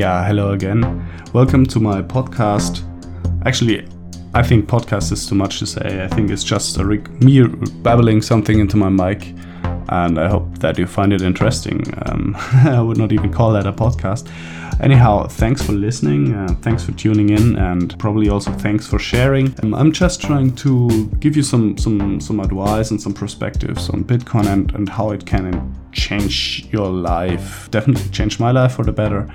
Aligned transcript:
Yeah, 0.00 0.24
hello 0.26 0.52
again. 0.52 0.80
Welcome 1.34 1.66
to 1.66 1.78
my 1.78 2.00
podcast. 2.00 2.80
Actually, 3.44 3.86
I 4.32 4.42
think 4.42 4.66
podcast 4.66 5.12
is 5.12 5.28
too 5.28 5.34
much 5.34 5.58
to 5.58 5.66
say. 5.66 6.02
I 6.02 6.08
think 6.08 6.30
it's 6.30 6.42
just 6.42 6.78
a 6.78 6.86
re- 6.86 7.04
me 7.20 7.46
babbling 7.82 8.22
something 8.22 8.60
into 8.60 8.78
my 8.78 8.88
mic, 8.88 9.34
and 9.90 10.18
I 10.18 10.28
hope 10.28 10.58
that 10.60 10.78
you 10.78 10.86
find 10.86 11.12
it 11.12 11.20
interesting. 11.20 11.82
Um, 12.06 12.36
I 12.38 12.80
would 12.80 12.96
not 12.96 13.12
even 13.12 13.32
call 13.32 13.52
that 13.52 13.66
a 13.66 13.72
podcast. 13.72 14.30
Anyhow, 14.80 15.26
thanks 15.26 15.60
for 15.60 15.72
listening, 15.72 16.32
uh, 16.32 16.54
thanks 16.62 16.82
for 16.82 16.92
tuning 16.92 17.28
in, 17.28 17.56
and 17.56 17.98
probably 17.98 18.30
also 18.30 18.50
thanks 18.52 18.86
for 18.86 18.98
sharing. 18.98 19.54
Um, 19.62 19.74
I'm 19.74 19.92
just 19.92 20.22
trying 20.22 20.54
to 20.56 21.06
give 21.18 21.36
you 21.36 21.42
some 21.42 21.76
some 21.76 22.20
some 22.20 22.40
advice 22.40 22.90
and 22.90 23.02
some 23.02 23.12
perspectives 23.12 23.90
on 23.90 24.04
Bitcoin 24.04 24.46
and, 24.46 24.74
and 24.74 24.88
how 24.88 25.10
it 25.10 25.26
can 25.26 25.74
change 25.92 26.66
your 26.70 26.88
life. 26.88 27.68
Definitely 27.70 28.08
change 28.10 28.40
my 28.40 28.52
life 28.52 28.72
for 28.76 28.84
the 28.84 28.92
better. 28.92 29.28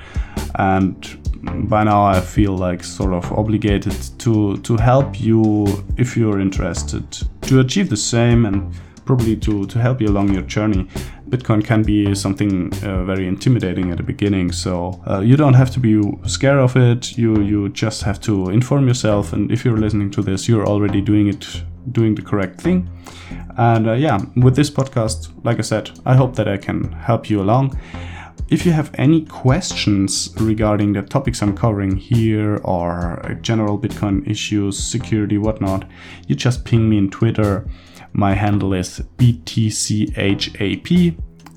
And 0.58 1.70
by 1.70 1.84
now 1.84 2.06
I 2.06 2.22
feel 2.22 2.58
like 2.58 2.84
sort 2.84 3.14
of 3.14 3.32
obligated 3.34 3.96
to 4.20 4.58
to 4.58 4.78
help 4.78 5.20
you 5.20 5.68
if 5.98 6.18
you're 6.18 6.40
interested 6.40 7.06
to 7.42 7.60
achieve 7.60 7.90
the 7.90 7.98
same 7.98 8.46
and 8.48 8.74
probably 9.06 9.36
to, 9.38 9.66
to 9.68 9.80
help 9.80 10.02
you 10.02 10.08
along 10.08 10.34
your 10.34 10.44
journey. 10.44 10.88
Bitcoin 11.30 11.64
can 11.64 11.84
be 11.84 12.14
something 12.16 12.72
uh, 12.84 13.04
very 13.04 13.28
intimidating 13.28 13.92
at 13.92 13.98
the 13.98 14.04
beginning, 14.04 14.52
so 14.52 15.02
uh, 15.08 15.20
you 15.20 15.36
don't 15.36 15.56
have 15.56 15.72
to 15.72 15.80
be 15.80 16.02
scared 16.28 16.60
of 16.60 16.76
it. 16.76 17.18
You 17.18 17.42
you 17.42 17.70
just 17.70 18.04
have 18.04 18.20
to 18.22 18.50
inform 18.50 18.88
yourself, 18.88 19.34
and 19.34 19.52
if 19.52 19.66
you're 19.66 19.78
listening 19.78 20.12
to 20.12 20.22
this, 20.22 20.48
you're 20.48 20.68
already 20.68 21.02
doing 21.02 21.28
it, 21.28 21.64
doing 21.92 22.16
the 22.16 22.22
correct 22.22 22.62
thing. 22.62 22.90
And 23.58 23.88
uh, 23.88 23.94
yeah, 23.94 24.20
with 24.36 24.56
this 24.56 24.70
podcast, 24.70 25.32
like 25.44 25.60
I 25.60 25.64
said, 25.64 25.92
I 26.06 26.16
hope 26.16 26.36
that 26.36 26.48
I 26.48 26.58
can 26.58 26.92
help 26.92 27.30
you 27.30 27.42
along. 27.42 27.78
If 28.48 28.64
you 28.64 28.74
have 28.74 28.92
any 28.94 29.26
questions 29.26 30.30
regarding 30.40 30.94
the 30.94 31.02
topics 31.02 31.42
I'm 31.42 31.56
covering 31.58 31.96
here 31.96 32.58
or 32.58 33.40
general 33.42 33.80
Bitcoin 33.80 34.30
issues, 34.30 34.78
security, 34.78 35.40
whatnot, 35.40 35.90
you 36.28 36.36
just 36.36 36.64
ping 36.64 36.88
me 36.88 37.00
in 37.00 37.10
Twitter 37.10 37.66
my 38.16 38.34
handle 38.34 38.74
is 38.74 39.02
BTCHAP 39.18 40.88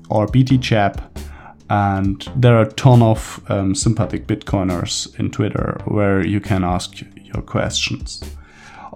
or 0.09 0.27
BTCHAP. 0.27 1.25
And 1.71 2.27
there 2.35 2.57
are 2.57 2.63
a 2.63 2.71
ton 2.71 3.01
of 3.01 3.41
um, 3.49 3.75
sympathetic 3.75 4.27
Bitcoiners 4.27 5.17
in 5.19 5.29
Twitter 5.31 5.79
where 5.85 6.25
you 6.25 6.39
can 6.39 6.63
ask 6.63 7.01
your 7.15 7.43
questions. 7.43 8.21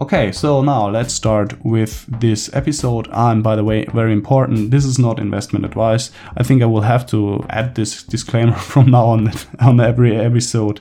Okay, 0.01 0.31
so 0.31 0.63
now 0.63 0.89
let's 0.89 1.13
start 1.13 1.63
with 1.63 2.05
this 2.19 2.49
episode. 2.53 3.07
And 3.11 3.43
by 3.43 3.55
the 3.55 3.63
way, 3.63 3.85
very 3.93 4.11
important, 4.11 4.71
this 4.71 4.85
is 4.85 4.97
not 4.97 5.19
investment 5.19 5.65
advice. 5.65 6.11
I 6.35 6.41
think 6.41 6.63
I 6.63 6.65
will 6.65 6.81
have 6.81 7.05
to 7.07 7.45
add 7.49 7.75
this 7.75 8.01
disclaimer 8.01 8.55
from 8.71 8.89
now 8.89 9.05
on 9.05 9.31
on 9.59 9.79
every 9.79 10.17
episode. 10.17 10.79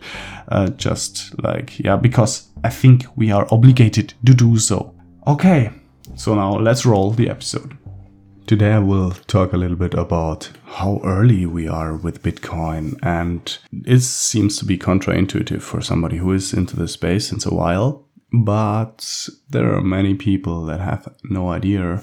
Uh, 0.49 0.69
just 0.71 1.39
like, 1.43 1.79
yeah, 1.79 1.97
because 1.97 2.49
I 2.65 2.71
think 2.71 3.05
we 3.15 3.31
are 3.31 3.47
obligated 3.51 4.15
to 4.25 4.35
do 4.35 4.59
so. 4.59 4.95
Okay, 5.27 5.71
so 6.15 6.35
now 6.35 6.53
let's 6.59 6.87
roll 6.87 7.11
the 7.11 7.29
episode. 7.29 7.77
Today 8.47 8.73
I 8.73 8.81
will 8.81 9.13
talk 9.29 9.53
a 9.53 9.57
little 9.57 9.77
bit 9.77 9.95
about 9.95 10.51
how 10.65 11.01
early 11.05 11.47
we 11.47 11.69
are 11.69 11.95
with 11.95 12.23
Bitcoin, 12.23 12.99
and 13.03 13.57
it 13.87 14.01
seems 14.01 14.59
to 14.59 14.65
be 14.65 14.77
counterintuitive 14.77 15.63
for 15.63 15.81
somebody 15.81 16.17
who 16.19 16.33
is 16.33 16.53
into 16.53 16.77
the 16.77 16.89
space 16.89 17.29
since 17.29 17.47
a 17.47 17.55
while. 17.55 18.07
But 18.33 19.29
there 19.51 19.75
are 19.75 19.81
many 19.81 20.15
people 20.15 20.65
that 20.67 20.81
have 20.81 21.15
no 21.25 21.51
idea 21.51 22.03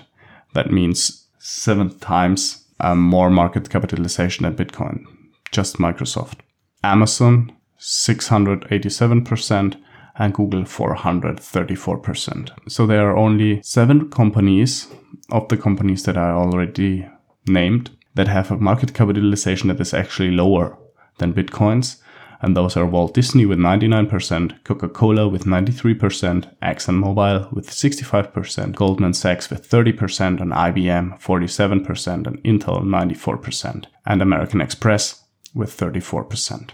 That 0.53 0.71
means 0.71 1.27
seven 1.39 1.97
times 1.99 2.65
um, 2.79 2.99
more 2.99 3.29
market 3.29 3.69
capitalization 3.69 4.43
than 4.43 4.55
Bitcoin. 4.55 5.05
Just 5.51 5.77
Microsoft. 5.77 6.39
Amazon 6.83 7.54
687% 7.79 9.81
and 10.17 10.33
Google 10.33 10.63
434%. 10.63 12.49
So 12.69 12.87
there 12.87 13.09
are 13.09 13.17
only 13.17 13.61
seven 13.63 14.09
companies 14.09 14.87
of 15.31 15.49
the 15.49 15.57
companies 15.57 16.03
that 16.03 16.17
I 16.17 16.31
already 16.31 17.07
named 17.47 17.91
that 18.15 18.27
have 18.27 18.51
a 18.51 18.57
market 18.57 18.93
capitalization 18.93 19.69
that 19.69 19.81
is 19.81 19.93
actually 19.93 20.31
lower 20.31 20.77
than 21.17 21.33
Bitcoin's 21.33 22.01
and 22.41 22.55
those 22.55 22.77
are 22.77 22.85
Walt 22.85 23.13
Disney 23.13 23.45
with 23.45 23.57
99%, 23.57 24.63
Coca 24.63 24.89
Cola 24.89 25.27
with 25.27 25.45
93%, 25.45 26.53
ExxonMobil 26.61 27.51
with 27.51 27.69
65%, 27.69 28.75
Goldman 28.75 29.13
Sachs 29.13 29.49
with 29.49 29.67
30%, 29.67 30.41
and 30.41 30.51
IBM 30.51 31.19
47%, 31.19 32.27
and 32.27 32.43
Intel 32.43 32.83
94%, 32.83 33.85
and 34.05 34.21
American 34.21 34.61
Express 34.61 35.23
with 35.53 35.75
34%. 35.75 36.71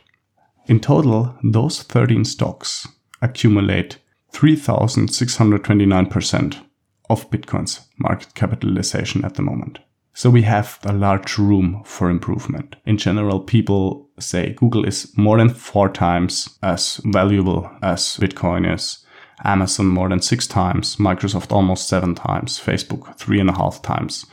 In 0.68 0.80
total, 0.80 1.36
those 1.44 1.84
13 1.84 2.26
stocks 2.26 2.88
accumulate 3.22 4.00
3,629% 4.34 6.64
of 7.10 7.30
Bitcoin's 7.30 7.82
market 7.98 8.34
capitalization 8.34 9.26
at 9.26 9.36
the 9.36 9.42
moment. 9.42 9.80
So 10.14 10.30
we 10.30 10.44
have 10.44 10.80
a 10.84 10.94
large 10.94 11.38
room 11.38 11.82
for 11.86 12.10
improvement. 12.10 12.76
In 12.86 12.98
general, 12.98 13.40
people 13.40 14.10
say 14.20 14.54
Google 14.54 14.86
is 14.86 15.12
more 15.18 15.38
than 15.38 15.50
four 15.50 15.90
times 15.90 16.58
as 16.62 16.98
valuable 17.06 17.72
as 17.82 18.18
Bitcoin 18.18 18.74
is. 18.74 19.06
Amazon 19.44 19.88
more 19.88 20.10
than 20.10 20.22
six 20.22 20.46
times, 20.48 20.98
Microsoft 20.98 21.52
almost 21.52 21.88
seven 21.88 22.14
times, 22.14 22.60
Facebook 22.60 23.18
three 23.18 23.40
and 23.40 23.50
a 23.50 23.56
half 23.56 23.82
times, 23.82 24.28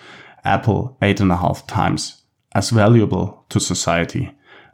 Apple 0.45 0.99
eight 1.01 1.21
and 1.21 1.33
a 1.33 1.37
half 1.37 1.67
times 1.67 2.23
as 2.55 2.71
valuable 2.71 3.45
to 3.49 3.61
society 3.61 4.31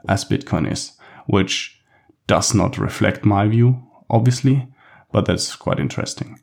as 0.09 0.25
Bitcoin 0.25 0.71
is, 0.71 0.93
which 1.27 1.81
does 2.27 2.55
not 2.55 2.79
reflect 2.79 3.25
my 3.25 3.47
view, 3.47 3.83
obviously, 4.11 4.67
but 5.13 5.27
that's 5.27 5.57
quite 5.57 5.79
interesting. 5.79 6.39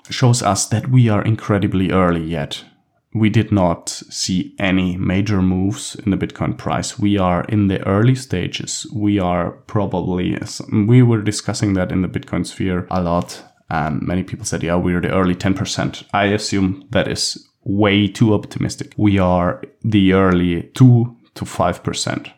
shows 0.09 0.41
us 0.41 0.65
that 0.67 0.89
we 0.89 1.09
are 1.09 1.21
incredibly 1.21 1.91
early 1.91 2.23
yet 2.23 2.63
we 3.13 3.29
did 3.29 3.51
not 3.51 3.89
see 3.89 4.55
any 4.57 4.95
major 4.97 5.41
moves 5.41 5.95
in 5.95 6.11
the 6.11 6.17
Bitcoin 6.17 6.57
price. 6.57 6.97
We 6.97 7.17
are 7.17 7.43
in 7.45 7.67
the 7.67 7.85
early 7.85 8.15
stages. 8.15 8.87
We 8.93 9.19
are 9.19 9.51
probably, 9.67 10.37
we 10.71 11.03
were 11.03 11.21
discussing 11.21 11.73
that 11.73 11.91
in 11.91 12.01
the 12.01 12.07
Bitcoin 12.07 12.45
sphere 12.45 12.87
a 12.89 13.01
lot. 13.01 13.43
And 13.69 14.01
many 14.01 14.23
people 14.23 14.45
said, 14.45 14.63
yeah, 14.63 14.75
we're 14.75 15.01
the 15.01 15.13
early 15.13 15.35
10%. 15.35 16.03
I 16.13 16.25
assume 16.25 16.85
that 16.91 17.07
is 17.07 17.49
way 17.63 18.07
too 18.07 18.33
optimistic. 18.33 18.93
We 18.97 19.19
are 19.19 19.61
the 19.83 20.13
early 20.13 20.63
2 20.73 21.17
to 21.35 21.45
5% 21.45 22.31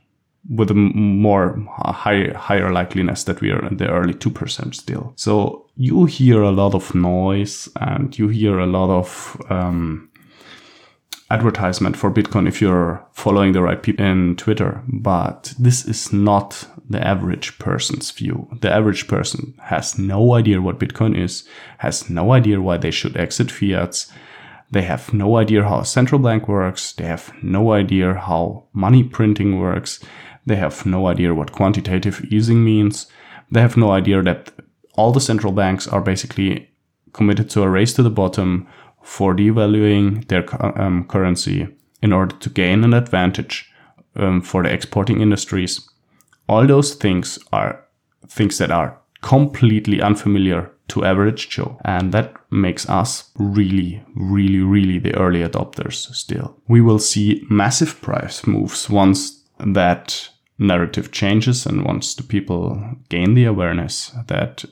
with 0.50 0.72
a 0.72 0.74
more 0.74 1.58
high, 1.78 2.34
higher 2.36 2.70
likeliness 2.70 3.24
that 3.26 3.42
we 3.42 3.52
are 3.52 3.66
in 3.66 3.78
the 3.78 3.90
early 3.90 4.14
2% 4.14 4.76
still. 4.76 5.14
So 5.16 5.68
you 5.76 6.06
hear 6.06 6.42
a 6.42 6.52
lot 6.52 6.76
of 6.76 6.94
noise 6.94 7.70
and 7.80 8.18
you 8.18 8.28
hear 8.28 8.60
a 8.60 8.68
lot 8.68 8.90
of, 8.90 9.42
um, 9.50 10.10
advertisement 11.34 11.98
for 11.98 12.12
Bitcoin 12.12 12.48
if 12.48 12.62
you're 12.62 13.04
following 13.12 13.54
the 13.54 13.62
right 13.62 13.82
people 13.82 14.06
in 14.06 14.36
Twitter. 14.36 14.84
But 14.88 15.54
this 15.58 15.86
is 15.86 16.14
not 16.14 16.68
the 16.88 17.06
average 17.06 17.58
person's 17.58 18.12
view. 18.12 18.48
The 18.62 18.72
average 18.72 19.08
person 19.08 19.56
has 19.64 19.98
no 19.98 20.34
idea 20.36 20.62
what 20.62 20.80
Bitcoin 20.80 21.18
is, 21.18 21.48
has 21.80 22.10
no 22.10 22.34
idea 22.34 22.62
why 22.62 22.78
they 22.78 22.92
should 22.92 23.18
exit 23.18 23.50
fiats. 23.50 24.12
They 24.70 24.84
have 24.84 25.14
no 25.14 25.38
idea 25.38 25.64
how 25.64 25.80
a 25.80 25.86
central 25.86 26.20
bank 26.20 26.48
works. 26.48 26.94
They 26.94 27.06
have 27.06 27.34
no 27.42 27.74
idea 27.74 28.14
how 28.14 28.66
money 28.74 29.04
printing 29.04 29.60
works. 29.60 30.00
They 30.46 30.56
have 30.58 30.86
no 30.86 31.08
idea 31.08 31.34
what 31.34 31.52
quantitative 31.52 32.26
easing 32.30 32.64
means. 32.64 33.08
They 33.52 33.62
have 33.62 33.78
no 33.78 33.92
idea 33.92 34.22
that 34.22 34.52
all 34.96 35.12
the 35.12 35.22
central 35.22 35.54
banks 35.54 35.88
are 35.88 36.02
basically 36.02 36.70
committed 37.14 37.50
to 37.52 37.64
a 37.64 37.70
race 37.70 37.94
to 37.94 38.04
the 38.04 38.10
bottom 38.10 38.68
for 39.04 39.36
devaluing 39.36 40.28
their 40.28 40.46
um, 40.82 41.06
currency 41.06 41.68
in 42.02 42.12
order 42.14 42.36
to 42.38 42.50
gain 42.50 42.84
an 42.84 42.94
advantage 42.94 43.72
um, 44.16 44.42
for 44.42 44.64
the 44.64 44.72
exporting 44.72 45.22
industries. 45.22 45.88
All 46.50 46.66
those 46.66 46.96
things 46.96 47.40
are 47.52 47.86
things 48.28 48.58
that 48.58 48.72
are 48.72 49.00
completely 49.22 50.02
unfamiliar 50.02 50.72
to 50.90 51.06
average 51.06 51.50
Joe. 51.50 51.78
And 51.86 52.12
that 52.14 52.34
makes 52.52 52.88
us 52.90 53.32
really, 53.38 54.04
really, 54.16 54.60
really 54.60 55.00
the 55.00 55.16
early 55.16 55.42
adopters 55.42 56.14
still. 56.14 56.60
We 56.68 56.82
will 56.82 57.00
see 57.00 57.46
massive 57.50 58.02
price 58.02 58.46
moves 58.46 58.90
once 58.90 59.44
that 59.60 60.30
narrative 60.60 61.12
changes 61.12 61.66
and 61.66 61.86
once 61.86 62.14
the 62.16 62.24
people 62.24 62.96
gain 63.10 63.34
the 63.34 63.46
awareness 63.46 64.12
that 64.28 64.66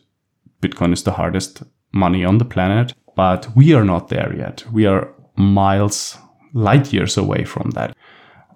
Bitcoin 0.62 0.94
is 0.94 1.04
the 1.04 1.14
hardest 1.14 1.64
money 1.92 2.24
on 2.24 2.38
the 2.38 2.46
planet 2.46 2.94
but 3.16 3.48
we 3.56 3.74
are 3.74 3.86
not 3.86 4.10
there 4.10 4.34
yet. 4.36 4.64
We 4.72 4.86
are 4.86 5.14
miles, 5.36 6.18
light 6.54 6.94
years 6.94 7.18
away 7.18 7.44
from 7.44 7.72
that. 7.72 7.96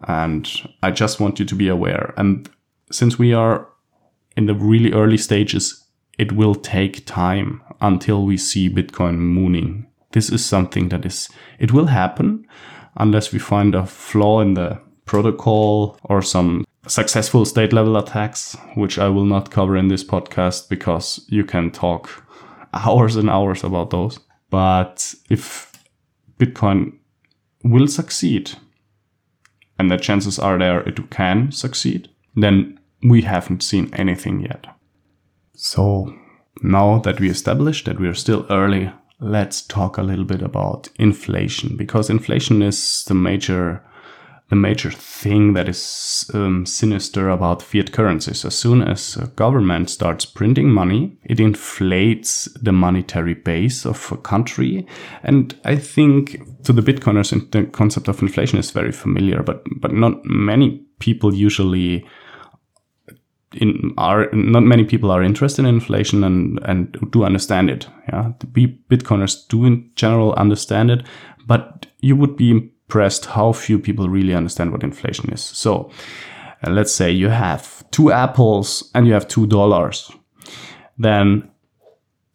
And 0.07 0.49
I 0.83 0.91
just 0.91 1.19
want 1.19 1.39
you 1.39 1.45
to 1.45 1.55
be 1.55 1.67
aware. 1.67 2.13
And 2.17 2.49
since 2.91 3.17
we 3.17 3.33
are 3.33 3.67
in 4.37 4.45
the 4.45 4.53
really 4.55 4.93
early 4.93 5.17
stages, 5.17 5.83
it 6.17 6.31
will 6.31 6.55
take 6.55 7.05
time 7.05 7.61
until 7.81 8.25
we 8.25 8.37
see 8.37 8.69
Bitcoin 8.69 9.17
mooning. 9.17 9.87
This 10.11 10.29
is 10.29 10.45
something 10.45 10.89
that 10.89 11.05
is, 11.05 11.29
it 11.59 11.73
will 11.73 11.87
happen 11.87 12.47
unless 12.97 13.33
we 13.33 13.39
find 13.39 13.75
a 13.75 13.85
flaw 13.85 14.41
in 14.41 14.53
the 14.53 14.79
protocol 15.05 15.99
or 16.03 16.21
some 16.21 16.65
successful 16.87 17.45
state 17.45 17.73
level 17.73 17.97
attacks, 17.97 18.55
which 18.75 18.97
I 18.97 19.09
will 19.09 19.25
not 19.25 19.51
cover 19.51 19.75
in 19.75 19.87
this 19.87 20.03
podcast 20.03 20.69
because 20.69 21.25
you 21.27 21.43
can 21.43 21.71
talk 21.71 22.09
hours 22.73 23.15
and 23.15 23.29
hours 23.29 23.63
about 23.63 23.89
those. 23.89 24.19
But 24.55 25.15
if 25.29 25.73
Bitcoin 26.39 26.93
will 27.65 27.89
succeed, 27.89 28.51
and 29.77 29.91
the 29.91 29.97
chances 29.97 30.39
are 30.39 30.57
there 30.57 30.79
it 30.87 31.09
can 31.09 31.51
succeed, 31.51 32.07
then 32.37 32.79
we 33.03 33.23
haven't 33.23 33.63
seen 33.63 33.93
anything 33.93 34.39
yet. 34.39 34.65
So 35.57 36.15
now 36.63 36.99
that 36.99 37.19
we 37.19 37.29
established 37.29 37.83
that 37.83 37.99
we 37.99 38.07
are 38.07 38.13
still 38.13 38.45
early, 38.49 38.93
let's 39.19 39.61
talk 39.61 39.97
a 39.97 40.03
little 40.03 40.23
bit 40.23 40.41
about 40.41 40.87
inflation 40.97 41.75
because 41.75 42.09
inflation 42.09 42.61
is 42.61 43.03
the 43.09 43.13
major 43.13 43.83
the 44.49 44.55
major 44.55 44.91
thing 44.91 45.53
that 45.53 45.67
is 45.67 46.29
um, 46.33 46.65
sinister 46.65 47.29
about 47.29 47.63
fiat 47.63 47.91
currencies. 47.91 48.45
As 48.45 48.55
soon 48.55 48.83
as 48.83 49.17
a 49.17 49.27
government 49.27 49.89
starts 49.89 50.25
printing 50.25 50.69
money, 50.69 51.17
it 51.23 51.39
inflates 51.39 52.47
the 52.61 52.71
monetary 52.71 53.33
base 53.33 53.85
of 53.85 54.11
a 54.11 54.17
country. 54.17 54.85
And 55.23 55.55
I 55.65 55.75
think 55.77 56.63
to 56.63 56.73
the 56.73 56.83
Bitcoiners, 56.83 57.31
the 57.51 57.65
concept 57.65 58.07
of 58.07 58.21
inflation 58.21 58.59
is 58.59 58.69
very 58.69 58.91
familiar, 58.91 59.41
but 59.41 59.63
but 59.77 59.93
not 59.93 60.23
many 60.25 60.83
people 60.99 61.33
usually. 61.33 62.05
In, 63.61 63.93
are 63.97 64.29
not 64.33 64.63
many 64.63 64.83
people 64.83 65.11
are 65.11 65.23
interested 65.23 65.61
in 65.61 65.75
inflation 65.75 66.25
and 66.25 66.59
and 66.65 66.97
do 67.11 67.23
understand 67.23 67.69
it. 67.69 67.87
Yeah, 68.09 68.33
the 68.39 68.47
Bitcoiners 68.89 69.47
do 69.47 69.65
in 69.65 69.91
general 69.95 70.33
understand 70.33 70.91
it, 70.91 71.03
but 71.47 71.85
you 72.01 72.17
would 72.17 72.35
be 72.35 72.74
impressed 72.87 73.25
how 73.25 73.51
few 73.51 73.79
people 73.79 74.09
really 74.09 74.33
understand 74.33 74.71
what 74.71 74.83
inflation 74.83 75.31
is. 75.31 75.41
So 75.41 75.91
uh, 76.65 76.71
let's 76.71 76.93
say 76.93 77.11
you 77.11 77.29
have 77.29 77.83
two 77.91 78.11
apples 78.11 78.91
and 78.93 79.07
you 79.07 79.13
have 79.13 79.27
two 79.27 79.47
dollars. 79.47 80.11
Then, 80.97 81.49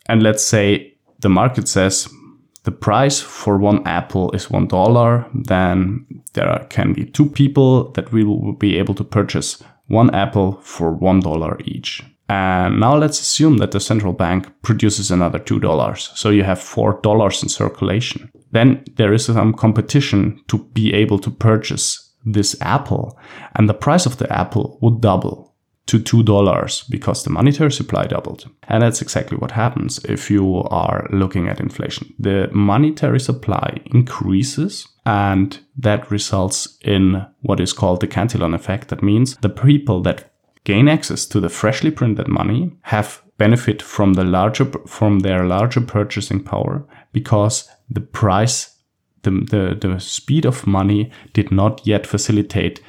and 0.07 0.23
let's 0.23 0.45
say 0.45 0.95
the 1.21 1.29
market 1.29 1.69
says 1.69 2.09
the 2.65 2.73
price 2.73 3.21
for 3.21 3.59
one 3.59 3.87
apple 3.87 4.33
is 4.33 4.51
one 4.51 4.67
dollar, 4.67 5.27
then 5.35 6.07
there 6.35 6.67
can 6.69 6.93
be 6.93 7.07
two 7.07 7.29
people 7.31 7.93
that 7.93 8.13
will 8.13 8.53
be 8.53 8.77
able 8.79 8.95
to 8.95 9.05
purchase 9.05 9.63
one 9.87 10.15
apple 10.15 10.61
for 10.63 10.93
one 10.93 11.21
dollar 11.21 11.59
each. 11.65 12.03
And 12.29 12.79
now 12.79 12.97
let's 12.97 13.21
assume 13.21 13.59
that 13.59 13.73
the 13.73 13.81
central 13.81 14.13
bank 14.13 14.47
produces 14.63 15.11
another 15.11 15.41
$2. 15.41 16.17
So 16.17 16.31
you 16.31 16.45
have 16.45 16.61
$4 16.61 17.43
in 17.43 17.49
circulation. 17.49 18.31
Then 18.53 18.85
there 18.97 19.13
is 19.13 19.27
some 19.27 19.55
competition 19.55 20.43
to 20.49 20.59
be 20.73 20.93
able 20.93 21.19
to 21.21 21.31
purchase 21.31 22.13
this 22.25 22.57
apple. 22.61 23.19
And 23.55 23.69
the 23.69 23.75
price 23.75 24.07
of 24.07 24.19
the 24.19 24.31
apple 24.33 24.79
would 24.83 25.01
double 25.01 25.55
to 25.87 25.99
$2 25.99 26.91
because 26.91 27.25
the 27.25 27.31
monetary 27.31 27.73
supply 27.73 28.05
doubled. 28.05 28.49
And 28.69 28.83
that's 28.83 29.03
exactly 29.03 29.37
what 29.39 29.53
happens 29.53 29.99
if 30.05 30.31
you 30.31 30.63
are 30.65 31.09
looking 31.11 31.49
at 31.49 31.59
inflation. 31.59 32.15
The 32.19 32.49
monetary 32.53 33.19
supply 33.19 33.81
increases 33.87 34.87
and 35.05 35.59
that 35.77 36.11
results 36.11 36.79
in 36.83 37.27
what 37.41 37.59
is 37.59 37.73
called 37.73 38.01
the 38.01 38.07
Cantillon 38.07 38.55
effect. 38.55 38.89
That 38.89 39.03
means 39.03 39.37
the 39.37 39.49
people 39.49 40.03
that 40.03 40.31
gain 40.65 40.89
access 40.89 41.27
to 41.27 41.41
the 41.41 41.49
freshly 41.49 41.91
printed 41.91 42.29
money, 42.29 42.73
have 42.83 43.23
benefit 43.39 43.81
from 43.81 44.13
the 44.13 44.25
larger 44.25 44.67
from 44.87 45.21
their 45.21 45.47
larger 45.47 45.81
purchasing 45.81 46.45
power 46.45 46.85
because 47.13 47.69
the 47.91 48.01
price 48.01 48.77
the, 49.23 49.31
the, 49.31 49.89
the 49.89 50.01
speed 50.01 50.45
of 50.47 50.67
money 50.67 51.11
did 51.33 51.53
not 51.53 51.87
yet 51.87 52.07
facilitate 52.07 52.81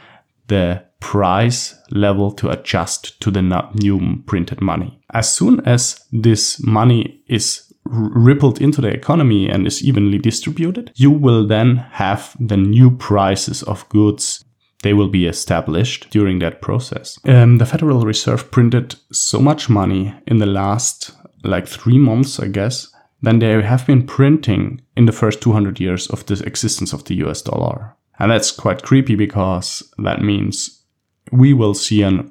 the 0.48 0.84
price 1.00 1.76
level 1.90 2.32
to 2.32 2.50
adjust 2.50 3.20
to 3.22 3.32
the 3.32 3.42
new 3.74 4.24
printed 4.26 4.62
money. 4.62 5.00
As 5.14 5.34
soon 5.34 5.60
as 5.62 6.00
this 6.12 6.64
money 6.64 7.22
is 7.28 7.74
rippled 7.84 8.62
into 8.62 8.82
the 8.82 8.90
economy 8.90 9.50
and 9.50 9.66
is 9.66 9.84
evenly 9.84 10.20
distributed, 10.20 10.92
you 10.96 11.12
will 11.12 11.48
then 11.48 11.78
have 11.94 12.36
the 12.40 12.58
new 12.58 12.92
prices 12.92 13.64
of 13.64 13.90
goods. 13.90 14.46
They 14.84 14.94
will 14.94 15.10
be 15.10 15.26
established 15.26 16.10
during 16.12 16.40
that 16.40 16.62
process. 16.62 17.20
Um, 17.26 17.58
the 17.58 17.66
Federal 17.66 18.02
Reserve 18.02 18.52
printed 18.52 18.96
so 19.12 19.40
much 19.40 19.70
money 19.70 20.14
in 20.28 20.38
the 20.38 20.46
last 20.46 21.12
like 21.44 21.68
three 21.68 21.98
months, 21.98 22.40
I 22.40 22.48
guess, 22.48 22.88
than 23.22 23.40
they 23.40 23.62
have 23.62 23.86
been 23.86 24.06
printing 24.06 24.82
in 24.96 25.06
the 25.06 25.12
first 25.12 25.42
200 25.42 25.80
years 25.80 26.08
of 26.08 26.26
the 26.26 26.42
existence 26.46 26.94
of 26.94 27.06
the 27.06 27.16
US 27.26 27.42
dollar. 27.42 27.96
And 28.20 28.32
that's 28.32 28.52
quite 28.52 28.84
creepy 28.84 29.16
because 29.16 29.84
that 29.98 30.22
means 30.22 30.84
we 31.32 31.54
will 31.54 31.74
see 31.74 32.02
a 32.02 32.26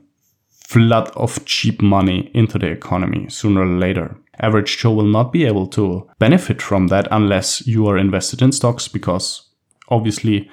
flood 0.66 1.10
of 1.16 1.44
cheap 1.46 1.82
money 1.82 2.30
into 2.34 2.58
the 2.58 2.68
economy 2.68 3.28
sooner 3.28 3.62
or 3.62 3.66
later. 3.66 4.16
Average 4.40 4.78
Joe 4.78 4.92
will 4.92 5.06
not 5.06 5.32
be 5.32 5.44
able 5.44 5.66
to 5.68 6.08
benefit 6.18 6.62
from 6.62 6.88
that 6.88 7.08
unless 7.10 7.66
you 7.66 7.86
are 7.88 7.98
invested 7.98 8.40
in 8.40 8.52
stocks 8.52 8.88
because 8.88 9.50
obviously 9.88 10.48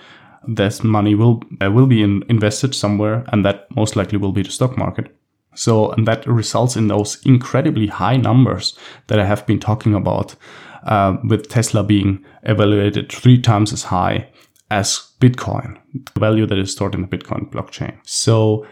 this 0.48 0.84
money 0.84 1.14
will 1.14 1.44
uh, 1.62 1.72
will 1.72 1.88
be 1.88 2.02
in, 2.02 2.24
invested 2.30 2.74
somewhere 2.74 3.24
and 3.28 3.46
that 3.46 3.68
most 3.76 3.96
likely 3.96 4.18
will 4.18 4.32
be 4.32 4.42
the 4.42 4.52
stock 4.52 4.78
market. 4.78 5.16
So 5.58 5.92
and 5.92 6.08
that 6.08 6.26
results 6.28 6.76
in 6.76 6.88
those 6.88 7.20
incredibly 7.26 7.88
high 7.88 8.18
numbers 8.18 8.78
that 9.08 9.20
I 9.20 9.26
have 9.26 9.46
been 9.46 9.60
talking 9.60 9.96
about, 9.96 10.36
uh, 10.84 11.18
with 11.28 11.50
Tesla 11.50 11.84
being 11.84 12.24
evaluated 12.44 13.12
three 13.12 13.42
times 13.42 13.74
as 13.74 13.84
high 13.84 14.30
as 14.70 15.12
Bitcoin, 15.20 15.78
the 16.14 16.20
value 16.20 16.46
that 16.46 16.60
is 16.60 16.72
stored 16.72 16.94
in 16.94 17.02
the 17.02 17.08
Bitcoin 17.08 17.50
blockchain. 17.50 17.98
So 18.04 18.66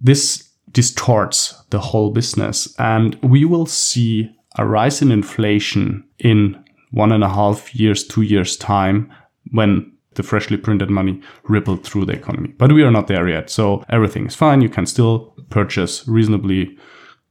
this 0.00 0.48
distorts 0.70 1.54
the 1.70 1.80
whole 1.80 2.10
business, 2.10 2.74
and 2.78 3.16
we 3.22 3.44
will 3.44 3.66
see 3.66 4.30
a 4.56 4.64
rise 4.64 5.02
in 5.02 5.10
inflation 5.10 6.04
in 6.18 6.62
one 6.92 7.12
and 7.12 7.24
a 7.24 7.28
half 7.28 7.74
years, 7.74 8.06
two 8.06 8.22
years 8.22 8.56
time 8.56 9.12
when 9.52 9.89
the 10.14 10.22
freshly 10.22 10.56
printed 10.56 10.90
money 10.90 11.20
rippled 11.44 11.84
through 11.84 12.04
the 12.04 12.12
economy. 12.12 12.48
But 12.58 12.72
we 12.72 12.82
are 12.82 12.90
not 12.90 13.06
there 13.06 13.28
yet. 13.28 13.50
So 13.50 13.84
everything 13.88 14.26
is 14.26 14.34
fine. 14.34 14.60
You 14.60 14.68
can 14.68 14.86
still 14.86 15.34
purchase 15.50 16.06
reasonably 16.08 16.76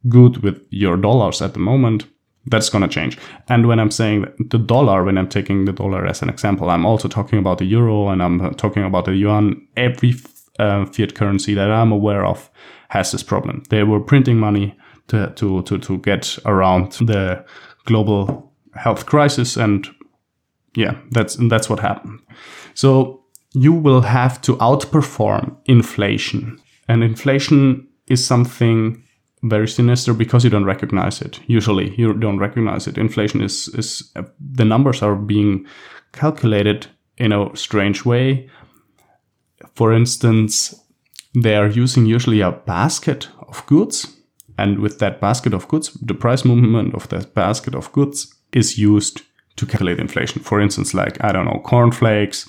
good 0.07 0.37
with 0.43 0.65
your 0.69 0.97
dollars 0.97 1.41
at 1.41 1.53
the 1.53 1.59
moment. 1.59 2.05
That's 2.45 2.69
going 2.69 2.81
to 2.81 2.87
change. 2.87 3.17
And 3.49 3.67
when 3.67 3.79
I'm 3.79 3.91
saying 3.91 4.25
the 4.49 4.57
dollar, 4.57 5.03
when 5.03 5.17
I'm 5.17 5.27
taking 5.27 5.65
the 5.65 5.73
dollar 5.73 6.05
as 6.05 6.21
an 6.21 6.29
example, 6.29 6.69
I'm 6.69 6.85
also 6.85 7.07
talking 7.07 7.37
about 7.37 7.57
the 7.57 7.65
euro 7.65 8.07
and 8.07 8.23
I'm 8.23 8.55
talking 8.55 8.83
about 8.83 9.05
the 9.05 9.15
yuan. 9.15 9.67
Every 9.75 10.15
uh, 10.57 10.85
fiat 10.85 11.15
currency 11.15 11.53
that 11.53 11.69
I'm 11.69 11.91
aware 11.91 12.25
of 12.25 12.49
has 12.89 13.11
this 13.11 13.23
problem. 13.23 13.63
They 13.69 13.83
were 13.83 13.99
printing 13.99 14.37
money 14.37 14.77
to, 15.09 15.31
to, 15.35 15.61
to, 15.63 15.77
to 15.79 15.97
get 15.99 16.39
around 16.45 16.93
the 16.93 17.45
global 17.85 18.53
health 18.75 19.05
crisis. 19.05 19.57
And 19.57 19.87
yeah, 20.75 20.97
that's, 21.11 21.35
that's 21.49 21.69
what 21.69 21.79
happened. 21.79 22.21
So 22.79 23.25
you 23.53 23.73
will 23.73 23.99
have 24.01 24.39
to 24.43 24.55
outperform 24.55 25.57
inflation. 25.65 26.61
And 26.87 27.03
inflation 27.03 27.85
is 28.07 28.25
something 28.25 29.03
very 29.43 29.67
sinister 29.67 30.13
because 30.13 30.45
you 30.45 30.49
don't 30.49 30.63
recognize 30.63 31.21
it. 31.21 31.41
Usually, 31.47 31.93
you 31.97 32.13
don't 32.13 32.39
recognize 32.39 32.87
it. 32.87 32.97
Inflation 32.97 33.41
is 33.41 33.67
is 33.67 34.11
uh, 34.15 34.23
the 34.55 34.63
numbers 34.63 35.01
are 35.01 35.15
being 35.15 35.65
calculated 36.13 36.87
in 37.17 37.33
a 37.33 37.53
strange 37.53 38.05
way. 38.05 38.49
For 39.75 39.91
instance, 39.93 40.73
they 41.43 41.57
are 41.57 41.81
using 41.83 42.15
usually 42.15 42.41
a 42.41 42.51
basket 42.65 43.29
of 43.49 43.65
goods, 43.65 44.07
and 44.57 44.79
with 44.79 44.99
that 44.99 45.19
basket 45.19 45.53
of 45.53 45.67
goods, 45.67 45.97
the 46.07 46.13
price 46.15 46.45
movement 46.45 46.95
of 46.95 47.07
that 47.09 47.33
basket 47.33 47.75
of 47.75 47.91
goods 47.91 48.33
is 48.53 48.77
used 48.77 49.21
to 49.57 49.65
calculate 49.65 49.99
inflation. 49.99 50.41
For 50.41 50.61
instance, 50.61 50.93
like 50.93 51.21
I 51.21 51.33
don't 51.33 51.45
know, 51.45 51.61
cornflakes, 51.63 52.47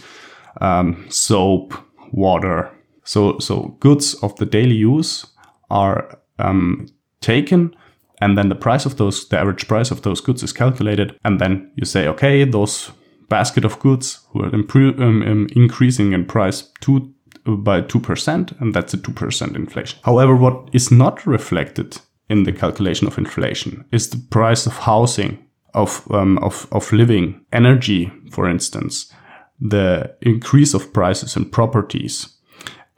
um, 0.61 1.07
soap, 1.09 1.75
water. 2.13 2.71
So 3.05 3.39
so 3.39 3.77
goods 3.81 4.15
of 4.23 4.37
the 4.37 4.47
daily 4.47 4.77
use 4.77 5.27
are 5.71 6.19
um, 6.39 6.87
taken 7.21 7.75
and 8.21 8.37
then 8.37 8.49
the 8.49 8.55
price 8.55 8.87
of 8.87 8.97
those 8.97 9.29
the 9.29 9.39
average 9.39 9.67
price 9.67 9.91
of 9.91 10.03
those 10.03 10.21
goods 10.21 10.43
is 10.43 10.53
calculated 10.53 11.19
and 11.25 11.41
then 11.41 11.71
you 11.77 11.85
say 11.85 12.07
okay 12.07 12.45
those 12.45 12.93
basket 13.29 13.65
of 13.65 13.79
goods 13.79 14.27
were 14.35 14.51
impro- 14.51 14.99
um, 15.01 15.23
um, 15.23 15.47
increasing 15.55 16.13
in 16.13 16.25
price 16.25 16.69
two, 16.81 17.15
by 17.47 17.81
2% 17.81 18.61
and 18.61 18.75
that's 18.75 18.95
a 18.95 18.99
2% 18.99 19.57
inflation 19.57 19.99
however 20.03 20.37
what 20.37 20.69
is 20.73 20.91
not 20.91 21.27
reflected 21.27 21.99
in 22.29 22.45
the 22.45 22.53
calculation 22.53 23.07
of 23.07 23.19
inflation 23.19 23.85
is 23.93 24.11
the 24.11 24.19
price 24.31 24.67
of 24.67 24.79
housing 24.79 25.39
of, 25.75 26.07
um, 26.11 26.39
of, 26.39 26.67
of 26.73 26.93
living 26.93 27.41
energy 27.53 28.13
for 28.31 28.49
instance 28.49 29.13
the 29.61 30.15
increase 30.23 30.75
of 30.75 30.93
prices 30.93 31.37
in 31.37 31.51
properties. 31.51 32.29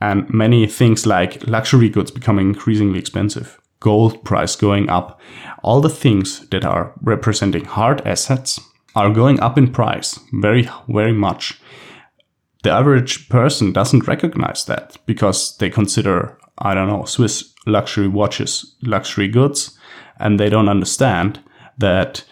And 0.00 0.28
many 0.30 0.66
things 0.66 1.06
like 1.06 1.46
luxury 1.46 1.88
goods 1.88 2.10
becoming 2.10 2.48
increasingly 2.48 2.98
expensive, 2.98 3.60
gold 3.80 4.24
price 4.24 4.56
going 4.56 4.88
up, 4.88 5.20
all 5.62 5.80
the 5.80 5.88
things 5.88 6.48
that 6.48 6.64
are 6.64 6.92
representing 7.02 7.64
hard 7.64 8.00
assets 8.06 8.60
are 8.94 9.10
going 9.10 9.40
up 9.40 9.56
in 9.56 9.72
price 9.72 10.18
very, 10.32 10.68
very 10.88 11.12
much. 11.12 11.60
The 12.62 12.70
average 12.70 13.28
person 13.28 13.72
doesn't 13.72 14.06
recognize 14.06 14.64
that 14.66 14.96
because 15.06 15.56
they 15.58 15.70
consider, 15.70 16.38
I 16.58 16.74
don't 16.74 16.88
know, 16.88 17.04
Swiss 17.04 17.52
luxury 17.66 18.08
watches 18.08 18.76
luxury 18.82 19.28
goods, 19.28 19.78
and 20.18 20.38
they 20.38 20.48
don't 20.48 20.68
understand 20.68 21.40
that 21.78 22.24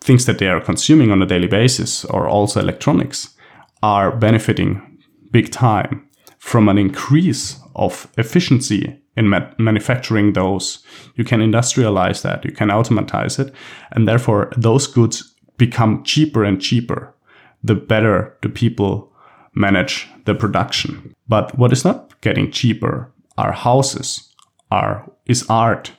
things 0.00 0.26
that 0.26 0.38
they 0.38 0.48
are 0.48 0.60
consuming 0.60 1.10
on 1.10 1.22
a 1.22 1.26
daily 1.26 1.46
basis, 1.46 2.04
are 2.06 2.28
also 2.28 2.60
electronics, 2.60 3.34
are 3.82 4.16
benefiting 4.16 4.98
big 5.30 5.50
time 5.50 6.08
from 6.38 6.68
an 6.68 6.78
increase 6.78 7.60
of 7.74 8.08
efficiency 8.16 9.00
in 9.16 9.28
ma- 9.28 9.50
manufacturing 9.58 10.32
those. 10.32 10.84
You 11.16 11.24
can 11.24 11.40
industrialize 11.40 12.22
that, 12.22 12.44
you 12.44 12.52
can 12.52 12.70
automatize 12.70 13.38
it, 13.38 13.52
and 13.92 14.06
therefore 14.06 14.52
those 14.56 14.86
goods 14.86 15.34
become 15.56 16.04
cheaper 16.04 16.44
and 16.44 16.60
cheaper 16.60 17.14
the 17.62 17.74
better 17.74 18.36
the 18.42 18.48
people 18.48 19.12
manage 19.54 20.08
the 20.24 20.34
production. 20.34 21.14
But 21.26 21.58
what 21.58 21.72
is 21.72 21.84
not 21.84 22.20
getting 22.20 22.50
cheaper 22.52 23.12
are 23.36 23.52
houses, 23.52 24.32
are 24.70 25.10
is 25.26 25.44
art, 25.48 25.92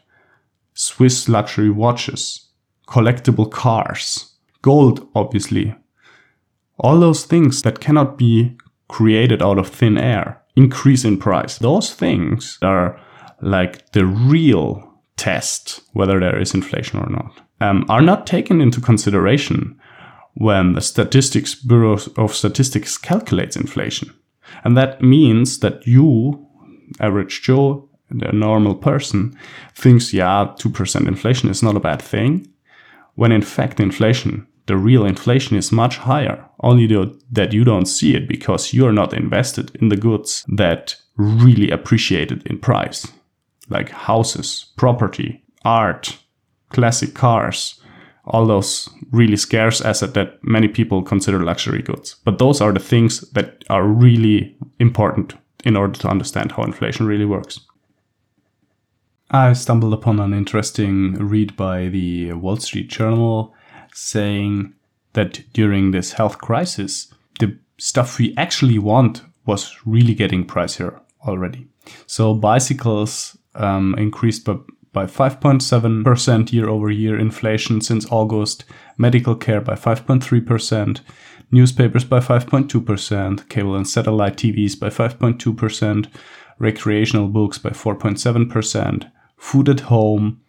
Swiss 0.73 1.27
luxury 1.27 1.69
watches, 1.69 2.47
collectible 2.87 3.51
cars, 3.51 4.33
gold 4.61 5.07
obviously. 5.13 5.75
All 6.79 6.99
those 6.99 7.25
things 7.25 7.61
that 7.63 7.79
cannot 7.79 8.17
be 8.17 8.57
created 8.87 9.41
out 9.41 9.59
of 9.59 9.67
thin 9.67 9.97
air 9.97 10.41
increase 10.55 11.05
in 11.05 11.17
price. 11.17 11.57
Those 11.57 11.93
things 11.93 12.57
are 12.61 12.99
like 13.41 13.91
the 13.91 14.05
real 14.05 14.89
test 15.15 15.81
whether 15.93 16.19
there 16.19 16.39
is 16.39 16.53
inflation 16.53 16.99
or 16.99 17.09
not, 17.09 17.41
um, 17.61 17.85
are 17.89 18.01
not 18.01 18.25
taken 18.25 18.61
into 18.61 18.81
consideration 18.81 19.79
when 20.35 20.73
the 20.73 20.81
Statistics 20.81 21.55
Bureau 21.55 21.97
of 22.17 22.33
Statistics 22.33 22.97
calculates 22.97 23.57
inflation. 23.57 24.13
And 24.63 24.77
that 24.77 25.01
means 25.01 25.59
that 25.59 25.85
you, 25.85 26.47
average 26.99 27.41
Joe, 27.41 27.89
the 28.09 28.31
normal 28.31 28.75
person, 28.75 29.37
thinks, 29.75 30.13
yeah, 30.13 30.53
2% 30.57 31.07
inflation 31.07 31.49
is 31.49 31.61
not 31.61 31.75
a 31.75 31.81
bad 31.81 32.01
thing, 32.01 32.47
when 33.15 33.31
in 33.31 33.41
fact 33.41 33.79
inflation 33.79 34.47
the 34.69 34.77
real 34.77 35.03
inflation 35.03 35.57
is 35.57 35.71
much 35.71 35.97
higher, 35.97 36.45
only 36.61 36.85
that 37.31 37.53
you 37.53 37.63
don't 37.63 37.87
see 37.87 38.15
it 38.15 38.27
because 38.27 38.71
you're 38.71 38.93
not 38.93 39.13
invested 39.13 39.75
in 39.81 39.89
the 39.89 39.97
goods 39.97 40.45
that 40.47 40.95
really 41.17 41.71
appreciated 41.71 42.45
in 42.45 42.59
price, 42.59 43.07
like 43.67 43.89
houses, 43.89 44.67
property, 44.77 45.43
art, 45.65 46.19
classic 46.69 47.15
cars, 47.15 47.81
all 48.25 48.45
those 48.45 48.87
really 49.11 49.37
scarce 49.37 49.81
assets 49.81 50.13
that 50.13 50.37
many 50.43 50.67
people 50.67 51.01
consider 51.01 51.39
luxury 51.39 51.81
goods. 51.81 52.17
But 52.23 52.37
those 52.37 52.61
are 52.61 52.71
the 52.71 52.79
things 52.79 53.21
that 53.31 53.63
are 53.71 53.83
really 53.83 54.55
important 54.79 55.33
in 55.65 55.75
order 55.75 55.99
to 55.99 56.07
understand 56.07 56.51
how 56.51 56.63
inflation 56.63 57.07
really 57.07 57.25
works. 57.25 57.59
I 59.31 59.53
stumbled 59.53 59.93
upon 59.93 60.19
an 60.19 60.31
interesting 60.31 61.13
read 61.15 61.57
by 61.57 61.87
the 61.87 62.33
Wall 62.33 62.57
Street 62.57 62.87
Journal 62.87 63.55
saying 63.93 64.73
that 65.13 65.41
during 65.53 65.91
this 65.91 66.13
health 66.13 66.37
crisis, 66.39 67.13
the 67.39 67.57
stuff 67.77 68.17
we 68.17 68.35
actually 68.37 68.79
want 68.79 69.21
was 69.45 69.75
really 69.85 70.13
getting 70.13 70.45
pricier 70.45 70.99
already. 71.25 71.67
So 72.05 72.33
bicycles 72.33 73.37
um, 73.55 73.95
increased 73.97 74.45
by 74.45 74.57
by 74.91 75.05
5.7% 75.05 76.51
year 76.51 76.67
over 76.67 76.89
year 76.89 77.19
inflation 77.19 77.79
since 77.79 78.07
August, 78.11 78.65
medical 78.97 79.35
care 79.35 79.61
by 79.61 79.75
5.3%, 79.75 81.01
newspapers 81.51 82.03
by 82.03 82.19
5.2%, 82.19 83.49
cable 83.49 83.75
and 83.75 83.87
satellite 83.87 84.37
TVs 84.37 84.79
by 84.79 84.89
5.2%, 84.89 86.07
recreational 86.57 87.27
books 87.27 87.57
by 87.57 87.69
4.7%, 87.69 89.11
food 89.37 89.69
at 89.69 89.81
home 89.81 90.41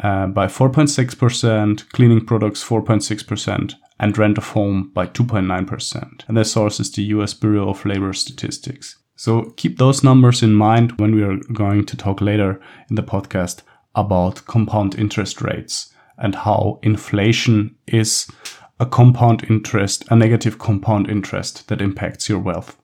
uh, 0.00 0.26
by 0.26 0.46
4.6%, 0.46 1.90
cleaning 1.90 2.24
products 2.24 2.64
4.6%, 2.64 3.74
and 4.00 4.18
rent 4.18 4.38
of 4.38 4.48
home 4.50 4.90
by 4.94 5.06
2.9%. 5.06 6.24
And 6.28 6.36
the 6.36 6.44
source 6.44 6.78
is 6.80 6.92
the 6.92 7.02
US 7.04 7.34
Bureau 7.34 7.68
of 7.68 7.84
Labor 7.84 8.12
Statistics. 8.12 8.96
So 9.16 9.52
keep 9.56 9.78
those 9.78 10.04
numbers 10.04 10.42
in 10.42 10.54
mind 10.54 10.92
when 11.00 11.14
we 11.14 11.22
are 11.22 11.38
going 11.52 11.84
to 11.86 11.96
talk 11.96 12.20
later 12.20 12.60
in 12.88 12.94
the 12.94 13.02
podcast 13.02 13.62
about 13.94 14.44
compound 14.46 14.94
interest 14.94 15.42
rates 15.42 15.92
and 16.16 16.36
how 16.36 16.78
inflation 16.82 17.74
is 17.88 18.30
a 18.78 18.86
compound 18.86 19.44
interest, 19.50 20.04
a 20.08 20.14
negative 20.14 20.58
compound 20.58 21.10
interest 21.10 21.66
that 21.68 21.80
impacts 21.80 22.28
your 22.28 22.38
wealth. 22.38 22.76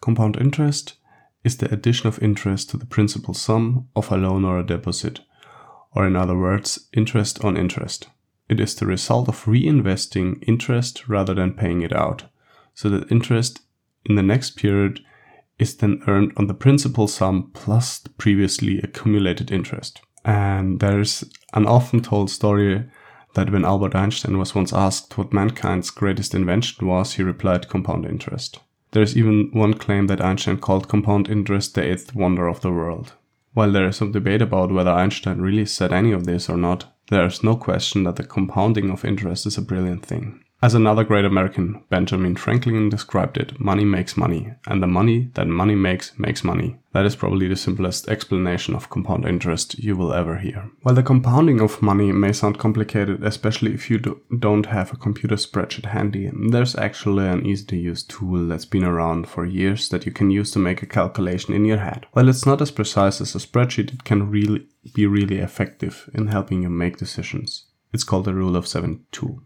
Compound 0.00 0.36
interest 0.40 0.94
is 1.44 1.58
the 1.58 1.72
addition 1.72 2.06
of 2.06 2.22
interest 2.22 2.70
to 2.70 2.78
the 2.78 2.86
principal 2.86 3.34
sum 3.34 3.88
of 3.94 4.10
a 4.10 4.16
loan 4.16 4.44
or 4.44 4.58
a 4.58 4.66
deposit, 4.66 5.20
or 5.94 6.06
in 6.06 6.16
other 6.16 6.36
words, 6.36 6.88
interest 6.92 7.44
on 7.44 7.56
interest. 7.56 8.08
It 8.48 8.60
is 8.60 8.74
the 8.74 8.86
result 8.86 9.28
of 9.28 9.44
reinvesting 9.44 10.42
interest 10.46 11.08
rather 11.08 11.34
than 11.34 11.54
paying 11.54 11.82
it 11.82 11.92
out, 11.92 12.24
so 12.74 12.88
that 12.90 13.10
interest 13.10 13.60
in 14.04 14.16
the 14.16 14.22
next 14.22 14.56
period 14.56 15.00
is 15.58 15.76
then 15.76 16.02
earned 16.06 16.32
on 16.36 16.46
the 16.48 16.54
principal 16.54 17.06
sum 17.06 17.50
plus 17.54 17.98
the 17.98 18.10
previously 18.10 18.78
accumulated 18.80 19.50
interest. 19.50 20.00
And 20.24 20.80
there's 20.80 21.24
an 21.52 21.66
often 21.66 22.00
told 22.02 22.30
story 22.30 22.84
that 23.34 23.50
when 23.50 23.64
Albert 23.64 23.94
Einstein 23.94 24.38
was 24.38 24.54
once 24.54 24.72
asked 24.72 25.16
what 25.16 25.32
mankind's 25.32 25.90
greatest 25.90 26.34
invention 26.34 26.86
was, 26.86 27.14
he 27.14 27.22
replied 27.22 27.68
compound 27.68 28.04
interest. 28.04 28.58
There's 28.90 29.16
even 29.16 29.50
one 29.52 29.74
claim 29.74 30.06
that 30.08 30.20
Einstein 30.20 30.58
called 30.58 30.88
compound 30.88 31.28
interest 31.28 31.74
the 31.74 31.82
eighth 31.82 32.14
wonder 32.14 32.46
of 32.46 32.60
the 32.60 32.70
world. 32.70 33.14
While 33.54 33.72
there 33.72 33.88
is 33.88 33.96
some 33.96 34.12
debate 34.12 34.40
about 34.40 34.72
whether 34.72 34.90
Einstein 34.90 35.40
really 35.40 35.66
said 35.66 35.92
any 35.92 36.12
of 36.12 36.24
this 36.24 36.48
or 36.48 36.56
not, 36.56 36.86
there 37.08 37.26
is 37.26 37.44
no 37.44 37.56
question 37.56 38.04
that 38.04 38.16
the 38.16 38.24
compounding 38.24 38.90
of 38.90 39.04
interest 39.04 39.46
is 39.46 39.58
a 39.58 39.62
brilliant 39.62 40.06
thing. 40.06 40.42
As 40.64 40.74
another 40.74 41.02
great 41.02 41.24
American, 41.24 41.82
Benjamin 41.90 42.36
Franklin, 42.36 42.88
described 42.88 43.36
it, 43.36 43.58
money 43.58 43.84
makes 43.84 44.16
money, 44.16 44.54
and 44.68 44.80
the 44.80 44.86
money 44.86 45.28
that 45.34 45.48
money 45.48 45.74
makes 45.74 46.16
makes 46.20 46.44
money. 46.44 46.76
That 46.92 47.04
is 47.04 47.16
probably 47.16 47.48
the 47.48 47.56
simplest 47.56 48.08
explanation 48.08 48.76
of 48.76 48.88
compound 48.88 49.26
interest 49.26 49.76
you 49.80 49.96
will 49.96 50.12
ever 50.12 50.38
hear. 50.38 50.70
While 50.82 50.94
the 50.94 51.02
compounding 51.02 51.60
of 51.60 51.82
money 51.82 52.12
may 52.12 52.30
sound 52.32 52.60
complicated, 52.60 53.24
especially 53.24 53.74
if 53.74 53.90
you 53.90 53.98
do, 53.98 54.20
don't 54.38 54.66
have 54.66 54.92
a 54.92 54.96
computer 54.96 55.34
spreadsheet 55.34 55.86
handy, 55.86 56.30
there's 56.32 56.76
actually 56.76 57.26
an 57.26 57.44
easy 57.44 57.64
to 57.66 57.76
use 57.76 58.04
tool 58.04 58.46
that's 58.46 58.64
been 58.64 58.84
around 58.84 59.26
for 59.26 59.44
years 59.44 59.88
that 59.88 60.06
you 60.06 60.12
can 60.12 60.30
use 60.30 60.52
to 60.52 60.60
make 60.60 60.80
a 60.80 60.86
calculation 60.86 61.54
in 61.54 61.64
your 61.64 61.78
head. 61.78 62.06
While 62.12 62.28
it's 62.28 62.46
not 62.46 62.62
as 62.62 62.70
precise 62.70 63.20
as 63.20 63.34
a 63.34 63.38
spreadsheet, 63.38 63.92
it 63.92 64.04
can 64.04 64.30
really 64.30 64.68
be 64.94 65.08
really 65.08 65.38
effective 65.38 66.08
in 66.14 66.28
helping 66.28 66.62
you 66.62 66.70
make 66.70 66.98
decisions. 66.98 67.66
It's 67.92 68.04
called 68.04 68.26
the 68.26 68.34
rule 68.34 68.54
of 68.54 68.68
72. 68.68 69.42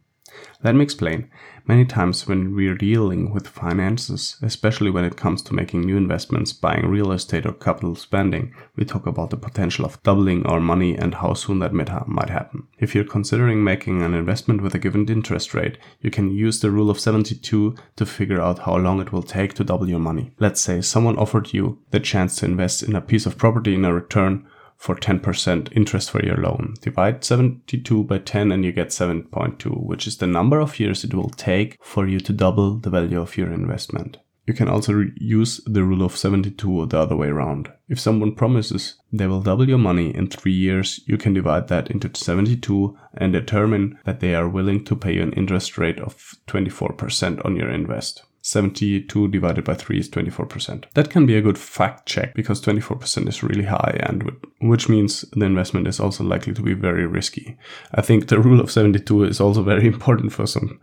Let 0.62 0.74
me 0.74 0.82
explain. 0.82 1.30
Many 1.68 1.84
times 1.84 2.28
when 2.28 2.54
we're 2.54 2.76
dealing 2.76 3.32
with 3.32 3.48
finances, 3.48 4.36
especially 4.40 4.88
when 4.88 5.04
it 5.04 5.16
comes 5.16 5.42
to 5.42 5.54
making 5.54 5.80
new 5.80 5.96
investments, 5.96 6.52
buying 6.52 6.86
real 6.86 7.10
estate 7.10 7.44
or 7.44 7.52
capital 7.52 7.96
spending, 7.96 8.54
we 8.76 8.84
talk 8.84 9.04
about 9.06 9.30
the 9.30 9.36
potential 9.36 9.84
of 9.84 10.00
doubling 10.04 10.46
our 10.46 10.60
money 10.60 10.96
and 10.96 11.16
how 11.16 11.34
soon 11.34 11.58
that 11.58 11.72
might 11.72 12.28
happen. 12.28 12.68
If 12.78 12.94
you're 12.94 13.04
considering 13.04 13.64
making 13.64 14.02
an 14.02 14.14
investment 14.14 14.62
with 14.62 14.76
a 14.76 14.78
given 14.78 15.08
interest 15.08 15.54
rate, 15.54 15.76
you 16.00 16.10
can 16.10 16.30
use 16.30 16.60
the 16.60 16.70
rule 16.70 16.88
of 16.88 17.00
72 17.00 17.74
to 17.96 18.06
figure 18.06 18.40
out 18.40 18.60
how 18.60 18.76
long 18.76 19.00
it 19.00 19.12
will 19.12 19.24
take 19.24 19.54
to 19.54 19.64
double 19.64 19.88
your 19.88 19.98
money. 19.98 20.30
Let's 20.38 20.60
say 20.60 20.80
someone 20.80 21.18
offered 21.18 21.52
you 21.52 21.80
the 21.90 21.98
chance 21.98 22.36
to 22.36 22.46
invest 22.46 22.84
in 22.84 22.94
a 22.94 23.00
piece 23.00 23.26
of 23.26 23.38
property 23.38 23.74
in 23.74 23.84
a 23.84 23.92
return 23.92 24.46
for 24.76 24.94
10% 24.94 25.72
interest 25.76 26.10
for 26.10 26.24
your 26.24 26.36
loan. 26.36 26.74
Divide 26.80 27.24
72 27.24 28.04
by 28.04 28.18
10 28.18 28.52
and 28.52 28.64
you 28.64 28.72
get 28.72 28.88
7.2, 28.88 29.84
which 29.84 30.06
is 30.06 30.18
the 30.18 30.26
number 30.26 30.60
of 30.60 30.78
years 30.78 31.04
it 31.04 31.14
will 31.14 31.30
take 31.30 31.78
for 31.82 32.06
you 32.06 32.20
to 32.20 32.32
double 32.32 32.76
the 32.78 32.90
value 32.90 33.20
of 33.20 33.36
your 33.36 33.52
investment. 33.52 34.18
You 34.46 34.54
can 34.54 34.68
also 34.68 35.02
use 35.16 35.60
the 35.66 35.82
rule 35.82 36.04
of 36.04 36.16
72 36.16 36.70
or 36.70 36.86
the 36.86 37.00
other 37.00 37.16
way 37.16 37.28
around. 37.28 37.72
If 37.88 37.98
someone 37.98 38.36
promises 38.36 38.94
they 39.12 39.26
will 39.26 39.40
double 39.40 39.68
your 39.68 39.78
money 39.78 40.14
in 40.14 40.28
three 40.28 40.52
years, 40.52 41.00
you 41.06 41.16
can 41.16 41.34
divide 41.34 41.66
that 41.68 41.90
into 41.90 42.14
72 42.14 42.96
and 43.14 43.32
determine 43.32 43.98
that 44.04 44.20
they 44.20 44.36
are 44.36 44.48
willing 44.48 44.84
to 44.84 44.94
pay 44.94 45.14
you 45.14 45.22
an 45.22 45.32
interest 45.32 45.78
rate 45.78 45.98
of 45.98 46.36
24% 46.46 47.44
on 47.44 47.56
your 47.56 47.70
invest. 47.70 48.22
72 48.46 49.26
divided 49.26 49.64
by 49.64 49.74
3 49.74 49.98
is 49.98 50.08
24%. 50.08 50.84
That 50.94 51.10
can 51.10 51.26
be 51.26 51.36
a 51.36 51.42
good 51.42 51.58
fact 51.58 52.06
check 52.06 52.32
because 52.34 52.60
24% 52.60 53.26
is 53.26 53.42
really 53.42 53.64
high 53.64 53.98
and 54.04 54.30
which 54.60 54.88
means 54.88 55.22
the 55.32 55.44
investment 55.44 55.88
is 55.88 55.98
also 55.98 56.22
likely 56.22 56.54
to 56.54 56.62
be 56.62 56.72
very 56.72 57.06
risky. 57.08 57.58
I 57.92 58.02
think 58.02 58.28
the 58.28 58.38
rule 58.38 58.60
of 58.60 58.70
72 58.70 59.24
is 59.24 59.40
also 59.40 59.64
very 59.64 59.84
important 59.94 60.32
for 60.32 60.46
some 60.46 60.78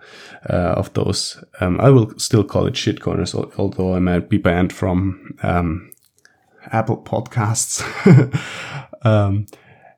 uh, 0.49 0.73
of 0.75 0.93
those. 0.93 1.41
Um, 1.61 1.79
I 1.79 1.89
will 1.89 2.11
still 2.19 2.43
call 2.43 2.67
it 2.67 2.73
shitcoiners, 2.73 3.33
although 3.57 3.95
I 3.95 3.99
might 3.99 4.27
be 4.27 4.37
banned 4.37 4.73
from 4.73 5.33
um, 5.41 5.89
Apple 6.73 6.97
podcasts. 6.97 7.81
um, 9.05 9.45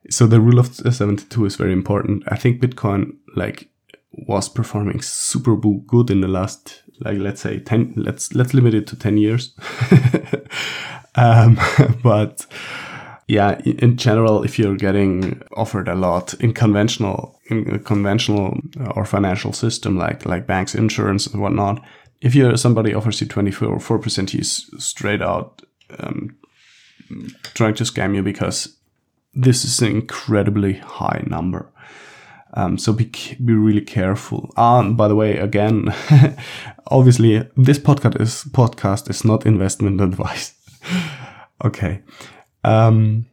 so 0.08 0.28
the 0.28 0.40
rule 0.40 0.60
of 0.60 0.72
72 0.72 1.44
is 1.44 1.56
very 1.56 1.72
important. 1.72 2.22
I 2.28 2.36
think 2.36 2.60
Bitcoin 2.60 3.16
like 3.34 3.68
was 4.12 4.48
performing 4.48 5.02
super 5.02 5.56
good 5.56 6.10
in 6.10 6.20
the 6.20 6.28
last 6.28 6.84
like 7.00 7.18
let's 7.18 7.40
say 7.40 7.58
10 7.58 7.94
let's 7.96 8.34
let's 8.34 8.54
limit 8.54 8.74
it 8.74 8.86
to 8.88 8.96
10 8.96 9.16
years. 9.16 9.54
Um, 11.16 11.58
but 12.02 12.46
yeah 13.26 13.58
in 13.64 13.96
general 13.96 14.44
if 14.44 14.58
you're 14.58 14.76
getting 14.76 15.42
offered 15.56 15.88
a 15.88 15.94
lot 15.94 16.34
in 16.34 16.52
conventional 16.52 17.40
in 17.46 17.78
conventional 17.80 18.60
or 18.94 19.04
financial 19.04 19.52
system 19.52 19.96
like 19.96 20.24
like 20.26 20.46
banks 20.46 20.74
insurance 20.74 21.26
and 21.26 21.42
whatnot 21.42 21.82
if 22.20 22.34
you're 22.34 22.56
somebody 22.56 22.94
offers 22.94 23.20
you 23.20 23.26
24 23.26 23.68
or 23.68 23.80
4 23.80 23.98
percent 23.98 24.30
he's 24.30 24.70
straight 24.78 25.22
out 25.22 25.62
um, 25.98 26.36
trying 27.54 27.74
to 27.74 27.84
scam 27.84 28.14
you 28.14 28.22
because 28.22 28.76
this 29.34 29.64
is 29.64 29.80
an 29.80 29.88
incredibly 29.88 30.74
high 30.74 31.24
number 31.26 31.72
um, 32.56 32.78
so 32.78 32.92
be 32.92 33.12
be 33.44 33.52
really 33.52 33.82
careful. 33.82 34.50
Ah, 34.56 34.80
and 34.80 34.96
by 34.96 35.08
the 35.08 35.14
way, 35.14 35.36
again, 35.36 35.94
obviously 36.86 37.46
this 37.56 37.78
podcast 37.78 38.20
is 38.20 38.44
podcast 38.50 39.10
is 39.10 39.24
not 39.24 39.46
investment 39.46 40.00
advice. 40.10 40.54
okay. 41.64 42.02
Um, 42.64 43.26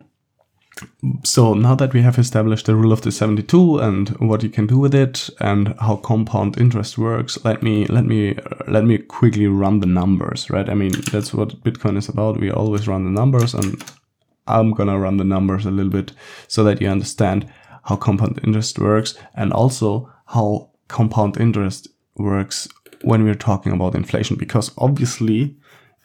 so 1.23 1.53
now 1.53 1.75
that 1.75 1.93
we 1.93 2.01
have 2.01 2.17
established 2.17 2.65
the 2.65 2.75
rule 2.75 2.91
of 2.91 3.01
the 3.01 3.11
72 3.11 3.79
and 3.79 4.09
what 4.19 4.43
you 4.43 4.49
can 4.49 4.67
do 4.67 4.77
with 4.77 4.93
it 4.93 5.29
and 5.39 5.75
how 5.79 5.95
compound 5.95 6.59
interest 6.59 6.97
works, 6.97 7.43
let 7.45 7.63
me 7.63 7.85
let 7.85 8.05
me 8.05 8.35
let 8.67 8.83
me 8.83 8.97
quickly 8.97 9.47
run 9.47 9.79
the 9.79 9.87
numbers, 9.87 10.49
right? 10.49 10.69
I 10.69 10.73
mean, 10.73 10.91
that's 11.11 11.33
what 11.33 11.63
Bitcoin 11.63 11.97
is 11.97 12.09
about. 12.09 12.39
We 12.39 12.51
always 12.51 12.87
run 12.87 13.05
the 13.05 13.11
numbers 13.11 13.53
and 13.53 13.81
I'm 14.47 14.71
going 14.71 14.89
to 14.89 14.97
run 14.97 15.17
the 15.17 15.23
numbers 15.23 15.65
a 15.65 15.71
little 15.71 15.91
bit 15.91 16.11
so 16.47 16.63
that 16.65 16.81
you 16.81 16.89
understand 16.89 17.49
how 17.83 17.95
compound 17.95 18.39
interest 18.43 18.79
works 18.79 19.15
and 19.35 19.51
also 19.53 20.11
how 20.27 20.69
compound 20.87 21.37
interest 21.37 21.87
works 22.17 22.67
when 23.01 23.23
we're 23.23 23.35
talking 23.35 23.71
about 23.71 23.95
inflation 23.95 24.35
because 24.37 24.71
obviously 24.77 25.55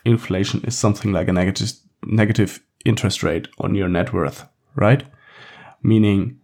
inflation 0.05 0.63
is 0.65 0.77
something 0.77 1.13
like 1.13 1.29
a 1.29 1.33
negative 1.33 1.73
negative 2.05 2.61
interest 2.85 3.23
rate 3.23 3.49
on 3.59 3.75
your 3.75 3.89
net 3.89 4.13
worth 4.13 4.45
right? 4.79 5.05
Meaning 5.83 6.39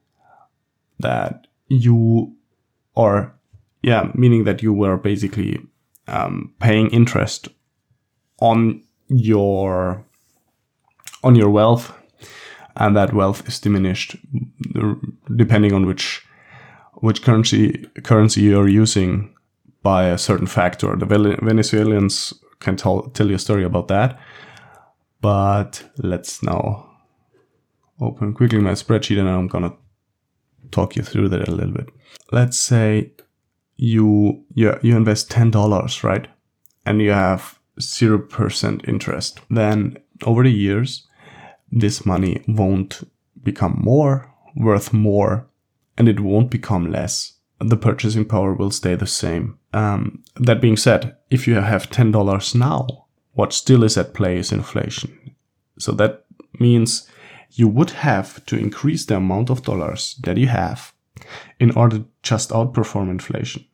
that 1.00 1.46
you 1.68 2.34
are 2.96 3.34
yeah 3.82 4.10
meaning 4.14 4.44
that 4.44 4.62
you 4.62 4.72
were 4.72 4.96
basically 4.96 5.60
um, 6.06 6.52
paying 6.60 6.88
interest 6.90 7.48
on 8.40 8.82
your 9.08 10.04
on 11.22 11.34
your 11.34 11.50
wealth 11.50 11.92
and 12.76 12.96
that 12.96 13.12
wealth 13.12 13.46
is 13.48 13.60
diminished 13.60 14.16
depending 15.36 15.72
on 15.72 15.86
which 15.86 16.26
which 16.94 17.22
currency 17.22 17.86
currency 18.02 18.42
you're 18.42 18.68
using 18.68 19.34
by 19.82 20.04
a 20.04 20.18
certain 20.18 20.46
factor. 20.46 20.96
The 20.96 21.06
Venezuelans 21.42 22.32
can 22.60 22.76
tell 22.76 23.02
tell 23.10 23.28
you 23.28 23.36
a 23.36 23.38
story 23.38 23.64
about 23.64 23.88
that, 23.88 24.18
but 25.20 25.84
let's 25.98 26.42
now 26.42 26.90
open 28.00 28.34
quickly 28.34 28.58
my 28.58 28.72
spreadsheet 28.72 29.18
and 29.20 29.28
I'm 29.28 29.48
gonna 29.48 29.74
talk 30.70 30.96
you 30.96 31.02
through 31.02 31.28
that 31.28 31.48
a 31.48 31.52
little 31.52 31.74
bit. 31.74 31.88
Let's 32.32 32.58
say 32.58 33.12
you 33.76 34.44
you, 34.54 34.78
you 34.82 34.96
invest 34.96 35.30
ten 35.30 35.50
dollars, 35.50 36.02
right, 36.04 36.26
and 36.86 37.00
you 37.00 37.10
have 37.10 37.58
zero 37.80 38.18
percent 38.18 38.88
interest. 38.88 39.40
Then 39.50 39.98
over 40.24 40.42
the 40.42 40.52
years, 40.52 41.06
this 41.74 42.06
money 42.06 42.42
won't 42.46 43.02
become 43.42 43.80
more, 43.82 44.32
worth 44.56 44.92
more, 44.92 45.48
and 45.98 46.08
it 46.08 46.20
won't 46.20 46.50
become 46.50 46.90
less. 46.90 47.34
The 47.58 47.76
purchasing 47.76 48.24
power 48.24 48.54
will 48.54 48.70
stay 48.70 48.94
the 48.94 49.06
same. 49.06 49.58
Um, 49.72 50.22
that 50.36 50.60
being 50.60 50.76
said, 50.76 51.16
if 51.30 51.46
you 51.46 51.54
have 51.54 51.90
$10 51.90 52.54
now, 52.54 53.06
what 53.32 53.52
still 53.52 53.82
is 53.82 53.96
at 53.96 54.14
play 54.14 54.38
is 54.38 54.52
inflation. 54.52 55.34
So 55.78 55.92
that 55.92 56.24
means 56.60 57.08
you 57.50 57.68
would 57.68 57.90
have 57.90 58.44
to 58.46 58.56
increase 58.56 59.04
the 59.04 59.16
amount 59.16 59.50
of 59.50 59.62
dollars 59.62 60.20
that 60.22 60.36
you 60.36 60.46
have 60.46 60.92
in 61.58 61.72
order 61.72 61.98
to 61.98 62.06
just 62.22 62.50
outperform 62.50 63.10
inflation. 63.10 63.64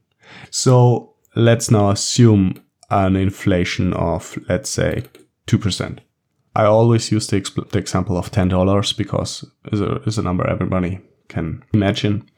So 0.51 1.15
let's 1.35 1.71
now 1.71 1.91
assume 1.91 2.63
an 2.91 3.17
inflation 3.17 3.93
of, 3.93 4.39
let's 4.49 4.71
say, 4.71 5.05
2%. 5.47 5.99
I 6.55 6.65
always 6.65 7.13
use 7.13 7.27
the, 7.29 7.41
the 7.71 7.79
example 7.79 8.17
of 8.17 8.33
$10 8.33 8.97
because 8.97 9.45
it's 9.67 10.17
a, 10.17 10.21
a 10.21 10.25
number 10.25 10.47
everybody 10.47 11.01
can 11.29 11.63
imagine 11.73 12.29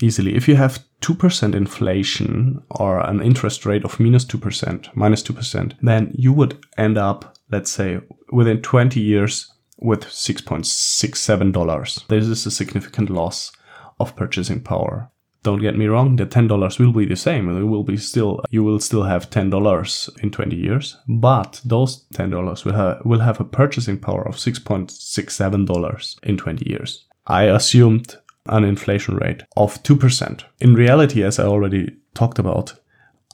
easily. 0.00 0.36
If 0.36 0.48
you 0.48 0.56
have 0.56 0.82
2% 1.02 1.54
inflation 1.54 2.62
or 2.70 3.00
an 3.00 3.20
interest 3.20 3.66
rate 3.66 3.84
of 3.84 4.00
minus 4.00 4.24
2%, 4.24 4.88
minus 4.94 5.22
2%, 5.22 5.74
then 5.82 6.12
you 6.14 6.32
would 6.32 6.58
end 6.78 6.96
up, 6.96 7.36
let's 7.50 7.70
say, 7.70 8.00
within 8.32 8.62
20 8.62 8.98
years 9.00 9.52
with 9.78 10.04
$6.67. 10.04 12.06
This 12.06 12.24
is 12.24 12.46
a 12.46 12.50
significant 12.50 13.10
loss 13.10 13.52
of 13.98 14.16
purchasing 14.16 14.62
power. 14.62 15.10
Don't 15.46 15.62
get 15.62 15.78
me 15.78 15.86
wrong, 15.86 16.16
the 16.16 16.26
$10 16.26 16.80
will 16.80 16.92
be 16.92 17.06
the 17.06 17.14
same. 17.14 17.48
It 17.48 17.62
will 17.62 17.84
be 17.84 17.96
still, 17.96 18.40
you 18.50 18.64
will 18.64 18.80
still 18.80 19.04
have 19.04 19.30
$10 19.30 20.18
in 20.20 20.32
20 20.32 20.56
years, 20.56 20.96
but 21.06 21.60
those 21.64 22.04
$10 22.14 22.64
will 22.64 22.72
have, 22.72 23.00
will 23.04 23.20
have 23.20 23.38
a 23.38 23.44
purchasing 23.44 23.96
power 23.96 24.26
of 24.26 24.34
$6.67 24.34 26.16
in 26.24 26.36
20 26.36 26.68
years. 26.68 27.06
I 27.28 27.44
assumed 27.44 28.16
an 28.46 28.64
inflation 28.64 29.18
rate 29.18 29.44
of 29.56 29.80
2%. 29.84 30.42
In 30.58 30.74
reality, 30.74 31.22
as 31.22 31.38
I 31.38 31.44
already 31.44 31.94
talked 32.14 32.40
about, 32.40 32.74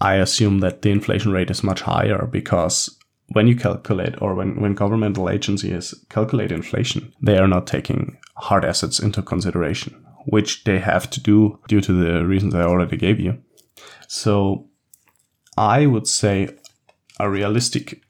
I 0.02 0.16
assume 0.16 0.60
that 0.60 0.82
the 0.82 0.90
inflation 0.90 1.32
rate 1.32 1.50
is 1.50 1.64
much 1.64 1.80
higher 1.80 2.26
because 2.26 2.94
when 3.28 3.48
you 3.48 3.56
calculate 3.56 4.20
or 4.20 4.34
when, 4.34 4.60
when 4.60 4.74
governmental 4.74 5.30
agencies 5.30 5.94
calculate 6.10 6.52
inflation, 6.52 7.14
they 7.22 7.38
are 7.38 7.48
not 7.48 7.66
taking 7.66 8.18
hard 8.36 8.66
assets 8.66 8.98
into 9.00 9.22
consideration, 9.22 10.04
which 10.26 10.64
they 10.64 10.78
have 10.78 11.08
to 11.10 11.20
do 11.20 11.58
due 11.68 11.80
to 11.80 11.92
the 11.92 12.24
reasons 12.24 12.54
I 12.54 12.62
already 12.62 12.96
gave 12.96 13.20
you. 13.20 13.38
So 14.08 14.68
I 15.56 15.86
would 15.86 16.06
say 16.06 16.48
a 17.18 17.28
realistic 17.28 18.02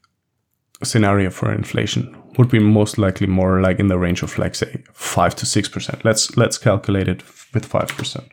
scenario 0.83 1.29
for 1.29 1.51
inflation 1.51 2.15
would 2.37 2.49
be 2.49 2.59
most 2.59 2.97
likely 2.97 3.27
more 3.27 3.61
like 3.61 3.79
in 3.79 3.87
the 3.87 3.97
range 3.97 4.23
of 4.23 4.37
like 4.37 4.55
say 4.55 4.83
five 4.93 5.35
to 5.35 5.45
six 5.45 5.69
percent. 5.69 6.03
Let's 6.03 6.35
let's 6.37 6.57
calculate 6.57 7.07
it 7.07 7.23
with 7.53 7.65
five 7.65 7.89
percent, 7.89 8.27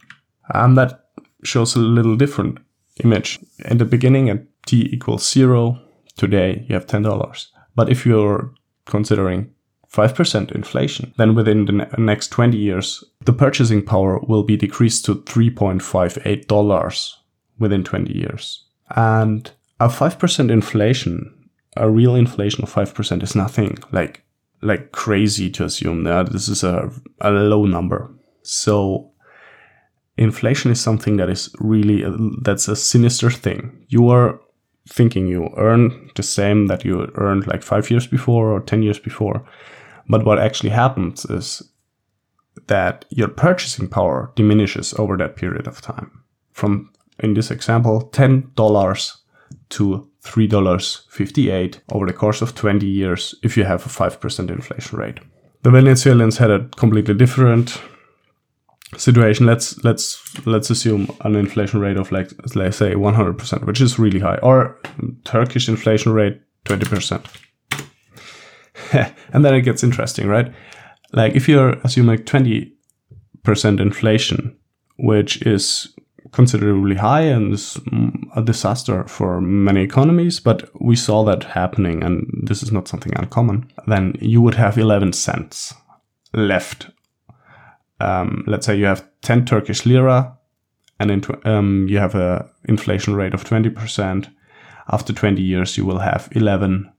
and 0.54 0.76
that 0.76 1.10
shows 1.44 1.76
a 1.76 1.80
little 1.80 2.16
different 2.16 2.58
image. 3.04 3.38
In 3.66 3.78
the 3.78 3.84
beginning, 3.84 4.30
at 4.30 4.46
t 4.66 4.88
equals 4.92 5.28
zero, 5.28 5.78
today 6.16 6.64
you 6.68 6.74
have 6.74 6.86
ten 6.86 7.02
dollars. 7.02 7.52
But 7.74 7.88
if 7.88 8.06
you're 8.06 8.52
considering 8.86 9.54
5% 9.92 10.52
inflation, 10.52 11.12
then 11.16 11.34
within 11.34 11.64
the 11.66 11.72
ne- 11.72 11.88
next 11.98 12.28
20 12.28 12.56
years, 12.56 13.02
the 13.24 13.32
purchasing 13.32 13.84
power 13.84 14.20
will 14.20 14.44
be 14.44 14.56
decreased 14.56 15.04
to 15.06 15.16
$3.58 15.16 17.14
within 17.58 17.84
20 17.84 18.16
years. 18.16 18.64
And 18.94 19.50
a 19.80 19.88
5% 19.88 20.50
inflation 20.50 21.34
a 21.76 21.88
real 21.88 22.14
inflation 22.14 22.62
of 22.62 22.72
5% 22.72 23.22
is 23.22 23.34
nothing 23.34 23.78
like 23.92 24.22
like 24.62 24.92
crazy 24.92 25.48
to 25.48 25.64
assume 25.64 26.04
that 26.04 26.32
this 26.32 26.46
is 26.46 26.62
a, 26.62 26.90
a 27.22 27.30
low 27.30 27.64
number. 27.64 28.10
So 28.42 29.10
inflation 30.18 30.70
is 30.70 30.78
something 30.78 31.16
that 31.16 31.30
is 31.30 31.48
really 31.58 32.02
a, 32.02 32.14
that's 32.42 32.68
a 32.68 32.76
sinister 32.76 33.30
thing. 33.30 33.86
You 33.88 34.10
are 34.10 34.38
thinking 34.86 35.28
you 35.28 35.48
earn 35.56 36.10
the 36.14 36.22
same 36.22 36.66
that 36.66 36.84
you 36.84 37.10
earned 37.14 37.46
like 37.46 37.62
5 37.62 37.90
years 37.90 38.06
before 38.06 38.52
or 38.52 38.60
10 38.60 38.82
years 38.82 38.98
before. 38.98 39.42
But 40.10 40.24
what 40.24 40.40
actually 40.40 40.70
happens 40.70 41.24
is 41.24 41.62
that 42.66 43.04
your 43.10 43.28
purchasing 43.28 43.88
power 43.88 44.32
diminishes 44.34 44.92
over 44.94 45.16
that 45.16 45.36
period 45.36 45.68
of 45.68 45.80
time. 45.80 46.10
From 46.52 46.90
in 47.20 47.34
this 47.34 47.50
example, 47.50 48.10
$10 48.12 49.16
to 49.70 50.08
$3.58 50.24 51.78
over 51.92 52.06
the 52.06 52.12
course 52.12 52.42
of 52.42 52.54
20 52.54 52.86
years 52.86 53.34
if 53.42 53.56
you 53.56 53.64
have 53.64 53.86
a 53.86 53.88
5% 53.88 54.50
inflation 54.50 54.98
rate. 54.98 55.20
The 55.62 55.70
Venezuelans 55.70 56.38
had 56.38 56.50
a 56.50 56.68
completely 56.76 57.14
different 57.14 57.80
situation. 58.96 59.46
Let's 59.46 59.84
let's 59.84 60.18
let's 60.46 60.70
assume 60.70 61.08
an 61.20 61.36
inflation 61.36 61.80
rate 61.80 61.98
of 61.98 62.10
like 62.10 62.30
let's 62.54 62.78
say 62.78 62.94
100%, 62.94 63.66
which 63.66 63.80
is 63.80 63.98
really 63.98 64.20
high, 64.20 64.38
or 64.42 64.80
Turkish 65.24 65.68
inflation 65.68 66.12
rate 66.12 66.40
20%. 66.64 67.24
and 69.32 69.44
then 69.44 69.54
it 69.54 69.62
gets 69.62 69.82
interesting, 69.82 70.28
right? 70.28 70.52
Like 71.12 71.34
if 71.34 71.48
you're 71.48 71.74
assuming 71.84 72.18
20% 72.18 72.70
inflation, 73.80 74.56
which 74.98 75.42
is 75.42 75.94
considerably 76.32 76.96
high 76.96 77.22
and 77.22 77.54
is 77.54 77.78
a 78.36 78.42
disaster 78.42 79.04
for 79.06 79.40
many 79.40 79.82
economies, 79.82 80.40
but 80.40 80.68
we 80.80 80.94
saw 80.96 81.24
that 81.24 81.44
happening, 81.44 82.02
and 82.02 82.26
this 82.46 82.62
is 82.62 82.70
not 82.70 82.88
something 82.88 83.12
uncommon, 83.16 83.70
then 83.86 84.14
you 84.20 84.40
would 84.40 84.54
have 84.54 84.78
11 84.78 85.12
cents 85.12 85.74
left. 86.32 86.90
Um, 87.98 88.44
let's 88.46 88.66
say 88.66 88.76
you 88.76 88.86
have 88.86 89.06
10 89.22 89.44
Turkish 89.44 89.84
lira, 89.84 90.36
and 90.98 91.10
in 91.10 91.22
um, 91.44 91.86
you 91.88 91.98
have 91.98 92.14
a 92.14 92.48
inflation 92.64 93.14
rate 93.16 93.34
of 93.34 93.44
20%. 93.44 94.30
After 94.92 95.12
20 95.12 95.40
years, 95.40 95.76
you 95.76 95.84
will 95.84 96.00
have 96.00 96.28
11 96.32 96.92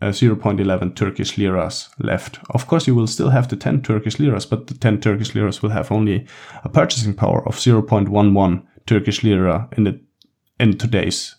uh, 0.00 0.06
0.11 0.06 0.94
Turkish 0.96 1.36
liras 1.36 1.88
left. 1.98 2.38
Of 2.50 2.66
course, 2.66 2.86
you 2.86 2.94
will 2.94 3.06
still 3.06 3.30
have 3.30 3.48
the 3.48 3.56
10 3.56 3.82
Turkish 3.82 4.18
liras, 4.18 4.46
but 4.46 4.66
the 4.66 4.74
10 4.74 5.00
Turkish 5.00 5.34
liras 5.34 5.62
will 5.62 5.70
have 5.70 5.92
only 5.92 6.26
a 6.64 6.68
purchasing 6.68 7.14
power 7.14 7.46
of 7.46 7.56
0.11 7.56 8.62
Turkish 8.86 9.22
lira 9.22 9.68
in 9.76 9.84
the 9.84 10.00
in 10.58 10.76
today's 10.76 11.36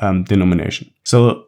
um, 0.00 0.24
denomination. 0.24 0.90
So 1.04 1.46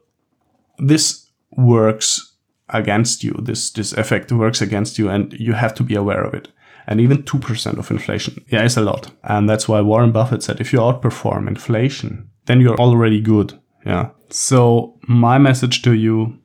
this 0.79 1.31
works 1.57 2.37
against 2.69 3.23
you. 3.23 3.33
This 3.43 3.71
this 3.71 3.93
effect 3.93 4.33
works 4.33 4.63
against 4.63 4.99
you, 4.99 5.09
and 5.09 5.33
you 5.33 5.53
have 5.53 5.75
to 5.75 5.83
be 5.83 5.95
aware 5.95 6.25
of 6.25 6.35
it. 6.35 6.49
And 6.87 7.01
even 7.01 7.23
two 7.23 7.39
percent 7.39 7.79
of 7.79 7.91
inflation, 7.91 8.45
yeah, 8.49 8.65
is 8.65 8.77
a 8.77 8.81
lot. 8.81 9.11
And 9.23 9.49
that's 9.49 9.69
why 9.69 9.81
Warren 9.81 10.13
Buffett 10.13 10.43
said, 10.43 10.61
if 10.61 10.73
you 10.73 10.81
outperform 10.81 11.49
inflation, 11.49 12.31
then 12.47 12.61
you're 12.61 12.81
already 12.81 13.21
good. 13.21 13.59
Yeah. 13.87 14.11
So 14.31 14.99
my 15.07 15.39
message 15.39 15.83
to 15.83 15.93
you, 15.93 16.39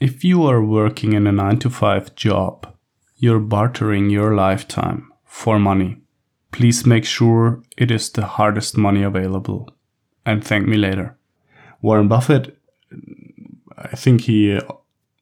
if 0.00 0.24
you 0.24 0.46
are 0.46 0.64
working 0.64 1.12
in 1.12 1.26
a 1.26 1.32
nine 1.32 1.58
to 1.58 1.70
five 1.70 2.14
job, 2.14 2.72
you're 3.16 3.40
bartering 3.40 4.10
your 4.10 4.34
lifetime 4.34 5.12
for 5.24 5.58
money. 5.58 5.96
Please 6.52 6.86
make 6.86 7.04
sure 7.04 7.62
it 7.76 7.90
is 7.90 8.10
the 8.10 8.26
hardest 8.26 8.76
money 8.76 9.02
available 9.02 9.68
and 10.24 10.44
thank 10.44 10.66
me 10.68 10.76
later. 10.76 11.16
Warren 11.80 12.06
Buffett, 12.06 12.58
I 13.76 13.96
think 13.96 14.22
he 14.22 14.60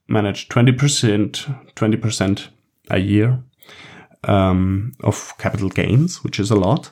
managed 0.09 0.51
20%, 0.51 1.75
20% 1.75 2.49
a 2.91 2.99
year 2.99 3.43
um, 4.25 4.93
of 5.05 5.33
capital 5.39 5.69
gains, 5.69 6.25
which 6.25 6.41
is 6.41 6.51
a 6.51 6.57
lot. 6.57 6.91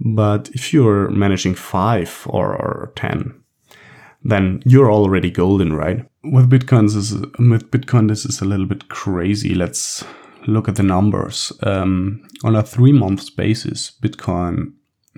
But 0.00 0.48
if 0.50 0.72
you're 0.72 1.10
managing 1.10 1.54
five 1.54 2.26
or, 2.26 2.54
or 2.54 2.92
10, 2.96 3.34
then 4.22 4.62
you're 4.64 4.90
already 4.90 5.30
golden, 5.30 5.74
right? 5.74 6.06
With 6.24 6.48
Bitcoin, 6.48 6.84
this 6.84 6.94
is, 6.94 7.12
with 7.38 7.70
Bitcoin, 7.70 8.08
this 8.08 8.24
is 8.24 8.40
a 8.40 8.46
little 8.46 8.64
bit 8.64 8.88
crazy. 8.88 9.54
Let's 9.54 10.02
look 10.46 10.68
at 10.68 10.76
the 10.76 10.82
numbers. 10.82 11.52
Um, 11.62 12.26
on 12.42 12.56
a 12.56 12.62
three 12.62 12.92
month 12.92 13.36
basis, 13.36 13.92
Bitcoin 14.02 14.72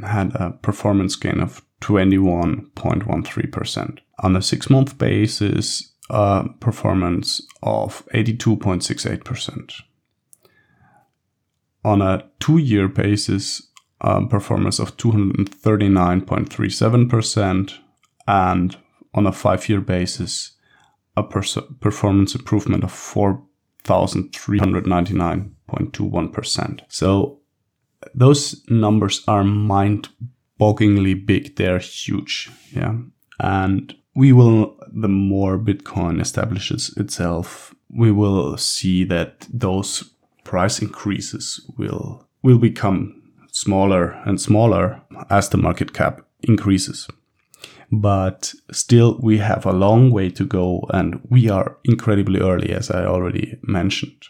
had 0.05 0.35
a 0.35 0.51
performance 0.51 1.15
gain 1.15 1.39
of 1.41 1.63
21.13%. 1.81 3.99
On 4.21 4.35
a 4.35 4.43
six 4.43 4.69
month 4.69 4.99
basis, 4.99 5.93
a 6.11 6.49
performance 6.61 7.41
of 7.63 8.05
82.68%. 8.13 9.83
On 11.85 12.03
a 12.03 12.25
two 12.41 12.59
year 12.59 12.89
basis, 12.89 13.63
a 14.01 14.27
performance 14.27 14.81
of 14.81 14.97
239.37%. 14.97 17.79
And 18.27 18.77
on 19.15 19.27
a 19.27 19.33
five 19.33 19.69
year 19.69 19.81
basis, 19.81 20.56
a 21.17 21.23
performance 21.23 22.35
improvement 22.35 22.85
of 22.85 22.93
4 22.93 23.43
1,399.21%. 23.87 26.81
So 26.89 27.41
those 28.15 28.63
numbers 28.69 29.25
are 29.29 29.45
mind 29.45 30.09
bogglingly 30.61 31.25
big. 31.25 31.55
They're 31.57 31.79
huge. 31.79 32.51
Yeah. 32.73 32.97
And 33.41 33.95
we 34.15 34.33
will, 34.33 34.77
the 34.93 35.09
more 35.09 35.59
Bitcoin 35.59 36.21
establishes 36.21 36.95
itself, 36.97 37.75
we 37.91 38.11
will 38.11 38.57
see 38.57 39.05
that 39.05 39.47
those 39.53 40.11
price 40.45 40.81
increases 40.81 41.61
will 41.77 42.27
will 42.43 42.59
become 42.59 43.23
smaller 43.51 44.13
and 44.25 44.41
smaller 44.41 45.03
as 45.31 45.49
the 45.49 45.57
market 45.57 45.93
cap 45.93 46.21
increases. 46.43 47.09
But 47.93 48.53
still, 48.73 49.19
we 49.23 49.39
have 49.39 49.65
a 49.65 49.73
long 49.73 50.11
way 50.11 50.31
to 50.31 50.45
go, 50.45 50.87
and 50.91 51.21
we 51.31 51.49
are 51.49 51.79
incredibly 51.85 52.41
early, 52.41 52.73
as 52.73 52.91
I 52.91 53.05
already 53.05 53.59
mentioned. 53.63 54.23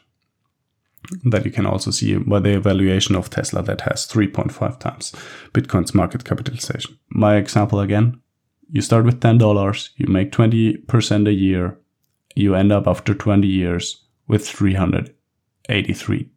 That 1.24 1.44
you 1.44 1.52
can 1.52 1.66
also 1.66 1.90
see 1.92 2.16
by 2.16 2.40
the 2.40 2.56
evaluation 2.56 3.14
of 3.14 3.30
Tesla 3.30 3.62
that 3.62 3.82
has 3.82 4.06
3.5 4.08 4.80
times 4.80 5.12
Bitcoin's 5.52 5.94
market 5.94 6.24
capitalization. 6.24 6.98
My 7.08 7.36
example 7.36 7.78
again 7.78 8.20
you 8.70 8.82
start 8.82 9.04
with 9.04 9.20
$10, 9.20 9.90
you 9.96 10.06
make 10.08 10.32
20% 10.32 11.28
a 11.28 11.32
year, 11.32 11.78
you 12.34 12.54
end 12.54 12.72
up 12.72 12.86
after 12.86 13.14
20 13.14 13.46
years 13.46 14.04
with 14.28 14.46
383 14.46 16.30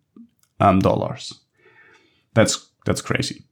um, 0.60 0.80
dollars. 0.80 1.34
That's 2.34 2.70
that's 2.86 3.02
crazy. 3.02 3.44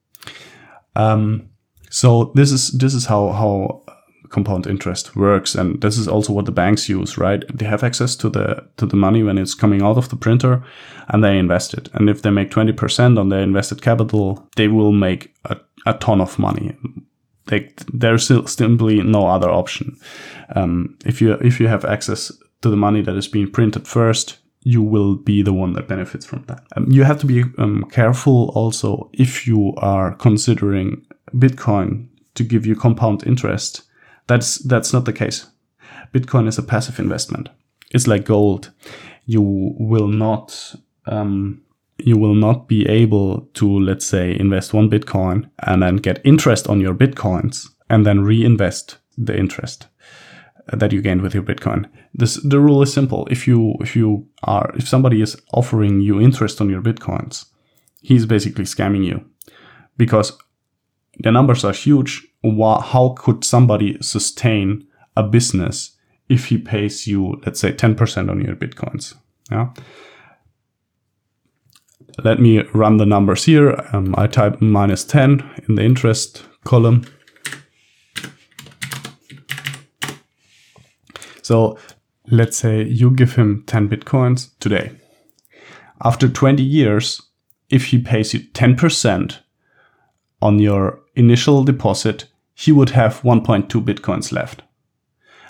Um, 0.95 1.49
so 1.89 2.32
this 2.36 2.52
is 2.52 2.71
this 2.71 2.93
is 2.93 3.06
how 3.06 3.32
how 3.32 3.84
compound 4.30 4.67
interest 4.67 5.15
works, 5.15 5.56
and 5.56 5.82
this 5.82 5.97
is 5.97 6.08
also 6.08 6.34
what 6.34 6.45
the 6.45 6.52
banks 6.52 6.89
use, 6.89 7.17
right? 7.17 7.43
They 7.58 7.65
have 7.65 7.84
access 7.84 8.15
to 8.17 8.30
the 8.30 8.67
to 8.78 8.86
the 8.86 8.97
money 8.97 9.23
when 9.23 9.38
it's 9.38 9.54
coming 9.56 9.82
out 9.82 9.97
of 9.97 10.10
the 10.10 10.17
printer, 10.17 10.63
and 11.08 11.23
they 11.23 11.38
invest 11.38 11.73
it. 11.73 11.89
And 11.93 12.10
if 12.10 12.21
they 12.21 12.30
make 12.30 12.52
twenty 12.52 12.73
percent 12.73 13.17
on 13.17 13.30
their 13.30 13.41
invested 13.41 13.82
capital, 13.82 14.47
they 14.56 14.67
will 14.67 14.91
make 14.91 15.34
a, 15.45 15.58
a 15.86 15.93
ton 15.93 16.21
of 16.21 16.39
money. 16.39 16.76
There's 17.93 18.28
simply 18.52 19.02
no 19.04 19.28
other 19.28 19.50
option. 19.50 19.97
Um, 20.56 20.97
if 21.06 21.21
you 21.21 21.34
if 21.34 21.60
you 21.60 21.69
have 21.69 21.86
access 21.86 22.32
to 22.62 22.69
the 22.69 22.76
money 22.76 23.02
that 23.02 23.15
is 23.15 23.28
being 23.30 23.52
printed 23.52 23.88
first, 23.88 24.39
you 24.63 24.82
will 24.82 25.15
be 25.15 25.41
the 25.41 25.54
one 25.54 25.73
that 25.73 25.88
benefits 25.88 26.26
from 26.26 26.43
that. 26.47 26.63
Um, 26.76 26.91
you 26.91 27.06
have 27.06 27.19
to 27.19 27.26
be 27.26 27.43
um, 27.58 27.86
careful 27.89 28.52
also 28.54 29.10
if 29.13 29.47
you 29.47 29.73
are 29.78 30.15
considering 30.15 31.06
Bitcoin 31.34 32.08
to 32.36 32.44
give 32.44 32.66
you 32.66 32.76
compound 32.76 33.26
interest. 33.26 33.84
That's 34.28 34.58
that's 34.60 34.94
not 34.94 35.06
the 35.06 35.13
case. 35.13 35.48
Bitcoin 36.13 36.48
is 36.48 36.58
a 36.58 36.63
passive 36.63 37.00
investment. 37.00 37.50
It's 37.92 38.08
like 38.08 38.26
gold. 38.26 38.72
You 39.26 39.42
will 39.42 40.08
not 40.08 40.76
um, 41.06 41.62
you 41.98 42.18
will 42.18 42.36
not 42.36 42.68
be 42.68 42.88
able 42.88 43.42
to 43.54 43.80
let's 43.80 44.06
say 44.06 44.38
invest 44.38 44.74
one 44.74 44.90
Bitcoin 44.90 45.50
and 45.60 45.82
then 45.82 45.98
get 45.98 46.22
interest 46.24 46.68
on 46.68 46.80
your 46.80 46.94
Bitcoins 46.94 47.68
and 47.90 48.06
then 48.06 48.24
reinvest 48.24 48.98
the 49.18 49.36
interest 49.36 49.88
that 50.68 50.92
you 50.92 51.02
gained 51.02 51.22
with 51.22 51.34
your 51.34 51.44
Bitcoin. 51.44 51.90
This 52.13 52.36
the 52.44 52.60
rule 52.60 52.82
is 52.82 52.94
simple. 52.94 53.28
If 53.32 53.48
you 53.48 53.76
if 53.80 53.96
you 53.96 54.28
are 54.44 54.72
if 54.76 54.88
somebody 54.88 55.22
is 55.22 55.38
offering 55.54 56.02
you 56.02 56.22
interest 56.22 56.62
on 56.62 56.70
your 56.70 56.82
Bitcoins, 56.82 57.46
he's 58.02 58.26
basically 58.26 58.66
scamming 58.66 59.06
you 59.06 59.26
because 59.98 60.38
the 61.19 61.32
numbers 61.32 61.63
are 61.63 61.73
huge. 61.73 62.27
How 62.43 63.15
could 63.17 63.43
somebody 63.43 63.97
sustain 64.01 64.88
a 65.15 65.23
business 65.23 65.97
if 66.30 66.45
he 66.45 66.58
pays 66.58 67.08
you, 67.08 67.41
let's 67.45 67.60
say, 67.60 67.71
10% 67.71 68.30
on 68.30 68.41
your 68.41 68.56
Bitcoins? 68.56 69.15
Yeah. 69.51 69.69
Let 72.23 72.39
me 72.39 72.63
run 72.73 72.97
the 72.97 73.06
numbers 73.06 73.45
here. 73.45 73.80
Um, 73.93 74.15
I 74.17 74.27
type 74.27 74.62
minus 74.62 75.03
10 75.03 75.63
in 75.67 75.75
the 75.75 75.84
interest 75.84 76.43
column. 76.63 77.06
So 81.41 81.77
let's 82.30 82.58
say 82.58 82.84
you 82.84 83.12
give 83.12 83.36
him 83.36 83.63
10 83.67 83.89
Bitcoins 83.89 84.49
today. 84.60 84.91
After 86.03 86.27
20 86.27 86.62
years, 86.62 87.21
if 87.69 87.86
he 87.86 87.99
pays 87.99 88.34
you 88.34 88.41
10% 88.41 89.38
on 90.41 90.60
your 90.60 90.99
initial 91.17 91.63
deposit, 91.63 92.25
he 92.53 92.71
would 92.71 92.91
have 92.91 93.21
1.2 93.21 93.67
Bitcoins 93.84 94.32
left. 94.32 94.62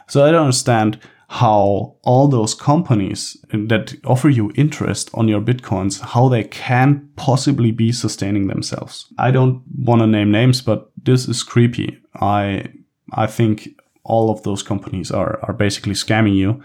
So 0.08 0.26
I 0.26 0.32
don't 0.32 0.46
understand 0.46 1.00
how 1.30 1.96
all 2.04 2.28
those 2.30 2.54
companies 2.56 3.36
that 3.52 3.96
offer 4.06 4.30
you 4.30 4.52
interest 4.56 5.10
on 5.14 5.28
your 5.28 5.42
bitcoins 5.42 6.00
how 6.00 6.30
they 6.30 6.44
can 6.46 7.10
possibly 7.18 7.70
be 7.70 7.92
sustaining 7.92 8.48
themselves 8.48 9.12
i 9.18 9.30
don't 9.30 9.62
want 9.78 10.00
to 10.00 10.08
name 10.08 10.32
names 10.32 10.62
but 10.62 10.90
this 11.04 11.28
is 11.28 11.44
creepy 11.44 12.00
i 12.22 12.64
i 13.12 13.28
think 13.28 13.68
all 14.06 14.30
of 14.30 14.42
those 14.44 14.64
companies 14.64 15.12
are 15.12 15.38
are 15.44 15.54
basically 15.54 15.94
scamming 15.94 16.34
you 16.34 16.64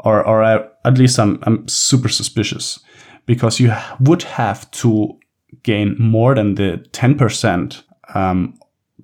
or 0.00 0.22
or 0.26 0.42
at 0.42 0.98
least 0.98 1.18
i'm 1.18 1.38
i'm 1.44 1.66
super 1.66 2.10
suspicious 2.10 2.80
because 3.24 3.58
you 3.58 3.72
would 3.98 4.22
have 4.24 4.70
to 4.72 5.18
gain 5.62 5.96
more 5.98 6.34
than 6.34 6.54
the 6.56 6.84
10% 6.92 7.82
um, 8.14 8.58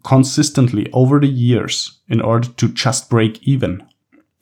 consistently 0.05 0.90
over 0.92 1.21
the 1.21 1.29
years 1.29 2.01
in 2.09 2.21
order 2.21 2.49
to 2.49 2.68
just 2.68 3.11
break 3.11 3.42
even 3.42 3.83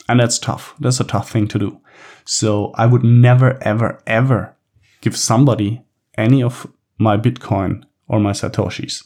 and 0.09 0.20
that's 0.20 0.38
tough. 0.38 0.74
That's 0.79 1.00
a 1.00 1.05
tough 1.05 1.31
thing 1.31 1.48
to 1.48 1.59
do. 1.59 1.81
So 2.24 2.72
I 2.74 2.87
would 2.87 3.05
never, 3.05 3.62
ever, 3.62 4.02
ever 4.07 4.55
give 5.00 5.16
somebody 5.16 5.83
any 6.16 6.42
of 6.42 6.66
my 6.98 7.16
Bitcoin 7.16 7.85
or 8.09 8.20
my 8.20 8.33
Satoshis 8.33 9.05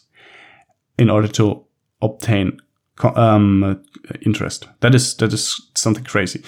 in 0.99 1.11
order 1.11 1.29
to 1.29 1.65
obtain 2.03 2.61
um, 3.03 3.83
interest. 4.23 4.69
That 4.81 4.95
is, 4.95 5.15
that 5.17 5.33
is 5.33 5.71
something 5.75 6.05
crazy. 6.05 6.43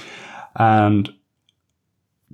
And 0.56 1.12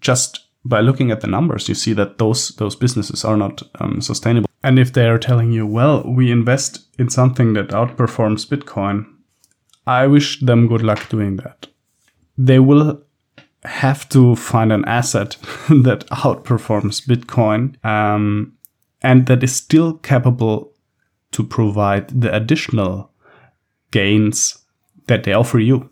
just 0.01 0.47
by 0.65 0.81
looking 0.81 1.11
at 1.11 1.21
the 1.21 1.29
numbers, 1.29 1.69
you 1.69 1.75
see 1.75 1.93
that 1.95 2.19
those, 2.19 2.51
those 2.57 2.75
businesses 2.75 3.25
are 3.25 3.37
not 3.37 3.63
um, 3.81 4.01
sustainable. 4.01 4.48
And 4.63 4.79
if 4.79 4.93
they 4.93 5.09
are 5.09 5.19
telling 5.19 5.53
you, 5.53 5.67
well, 5.67 6.03
we 6.05 6.33
invest 6.33 6.87
in 6.99 7.09
something 7.11 7.53
that 7.55 7.69
outperforms 7.69 8.47
Bitcoin, 8.47 9.07
I 9.87 10.07
wish 10.07 10.41
them 10.41 10.67
good 10.67 10.83
luck 10.83 11.09
doing 11.09 11.37
that 11.37 11.69
they 12.39 12.61
will 12.61 13.03
have 13.65 14.09
to 14.09 14.37
find 14.37 14.73
an 14.73 14.85
asset 14.85 15.37
that 15.69 16.07
outperforms 16.11 17.05
Bitcoin 17.07 17.85
um, 17.85 18.57
and 19.03 19.27
that 19.27 19.43
is 19.43 19.55
still 19.55 19.95
capable 19.95 20.73
to 21.33 21.43
provide 21.43 22.09
the 22.09 22.35
additional 22.35 23.11
gains 23.91 24.65
that 25.09 25.25
they 25.25 25.33
offer 25.33 25.59
you. 25.59 25.91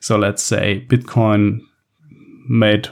So 0.00 0.16
let's 0.16 0.42
say 0.42 0.84
Bitcoin 0.88 1.60
made 2.48 2.88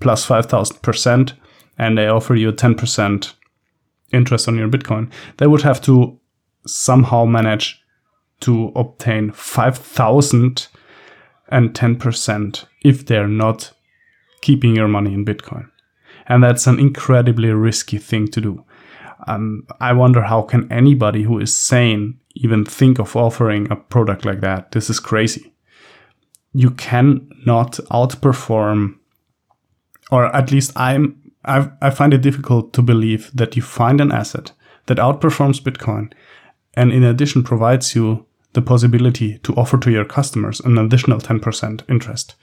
plus 0.00 0.26
5,000% 0.26 1.32
and 1.78 1.98
they 1.98 2.06
offer 2.06 2.34
you 2.34 2.52
10% 2.52 3.32
interest 4.12 4.48
on 4.48 4.56
your 4.56 4.68
Bitcoin. 4.68 5.10
They 5.38 5.46
would 5.46 5.62
have 5.62 5.80
to 5.82 6.18
somehow 6.66 7.24
manage 7.24 7.82
to 8.40 8.72
obtain 8.74 9.30
5,000 9.30 10.68
and 11.48 11.74
10% 11.74 12.64
if 12.84 13.06
they're 13.06 13.28
not 13.28 13.72
keeping 14.40 14.74
your 14.74 14.88
money 14.88 15.12
in 15.14 15.24
Bitcoin. 15.24 15.70
And 16.26 16.42
that's 16.42 16.66
an 16.66 16.78
incredibly 16.78 17.50
risky 17.50 17.98
thing 17.98 18.28
to 18.28 18.40
do. 18.40 18.64
Um, 19.26 19.66
I 19.80 19.92
wonder 19.92 20.22
how 20.22 20.42
can 20.42 20.70
anybody 20.72 21.22
who 21.22 21.38
is 21.38 21.54
sane 21.54 22.18
even 22.34 22.64
think 22.64 22.98
of 22.98 23.14
offering 23.14 23.70
a 23.70 23.76
product 23.76 24.24
like 24.24 24.40
that? 24.40 24.72
This 24.72 24.90
is 24.90 24.98
crazy. 24.98 25.54
You 26.52 26.70
cannot 26.70 27.78
outperform, 27.90 28.96
or 30.10 30.34
at 30.34 30.50
least 30.50 30.72
I'm 30.76 31.21
I, 31.44 31.70
I 31.80 31.90
find 31.90 32.14
it 32.14 32.22
difficult 32.22 32.72
to 32.74 32.82
believe 32.82 33.30
that 33.34 33.56
you 33.56 33.62
find 33.62 34.00
an 34.00 34.12
asset 34.12 34.52
that 34.86 34.98
outperforms 34.98 35.60
Bitcoin 35.60 36.12
and 36.74 36.92
in 36.92 37.02
addition 37.02 37.42
provides 37.42 37.94
you 37.94 38.26
the 38.52 38.62
possibility 38.62 39.38
to 39.38 39.54
offer 39.54 39.78
to 39.78 39.90
your 39.90 40.04
customers 40.04 40.60
an 40.60 40.78
additional 40.78 41.18
10% 41.18 41.88
interest 41.88 42.34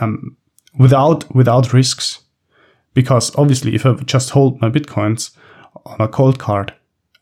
um, 0.00 0.36
without 0.78 1.34
without 1.34 1.72
risks. 1.72 2.20
Because 2.94 3.34
obviously 3.36 3.74
if 3.74 3.86
i 3.86 3.94
just 3.94 4.30
hold 4.30 4.60
my 4.60 4.68
bitcoins 4.68 5.34
on 5.86 6.00
a 6.00 6.08
cold 6.08 6.38
card 6.38 6.74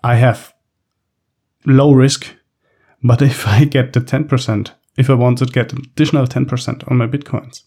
i 0.02 0.16
have 0.16 0.52
low 1.64 1.92
risk. 1.92 2.34
But 3.02 3.22
if 3.32 3.46
i 3.46 3.64
get 3.64 3.92
the 3.92 4.00
10% 4.00 4.72
if 4.96 5.08
i 5.08 5.14
want 5.14 5.38
to 5.38 5.46
get 5.46 5.72
additional 5.72 6.26
10% 6.26 6.90
on 6.90 6.96
my 6.96 7.06
bitcoins 7.06 7.62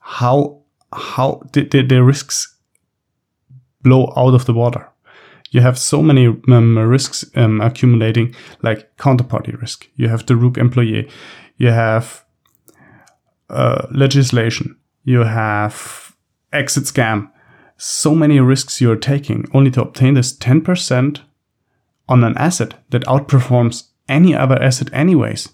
how 0.00 0.62
how 0.92 1.42
the, 1.52 1.64
the 1.64 2.02
risks 2.02 2.55
blow 3.86 4.02
out 4.16 4.34
of 4.34 4.44
the 4.46 4.54
water 4.62 4.84
you 5.50 5.60
have 5.60 5.78
so 5.78 6.02
many 6.02 6.26
um, 6.26 6.78
risks 6.78 7.24
um, 7.34 7.60
accumulating, 7.60 8.34
like 8.62 8.96
counterparty 8.96 9.58
risk. 9.60 9.88
You 9.96 10.08
have 10.08 10.26
the 10.26 10.36
rogue 10.36 10.58
employee. 10.58 11.08
You 11.56 11.68
have 11.68 12.24
uh, 13.48 13.86
legislation. 13.90 14.76
You 15.04 15.20
have 15.20 16.14
exit 16.52 16.84
scam. 16.84 17.30
So 17.78 18.14
many 18.14 18.40
risks 18.40 18.80
you're 18.80 18.96
taking 18.96 19.46
only 19.52 19.70
to 19.72 19.82
obtain 19.82 20.14
this 20.14 20.36
10% 20.36 21.20
on 22.08 22.24
an 22.24 22.36
asset 22.36 22.74
that 22.90 23.04
outperforms 23.04 23.84
any 24.08 24.34
other 24.34 24.60
asset 24.62 24.88
anyways 24.92 25.48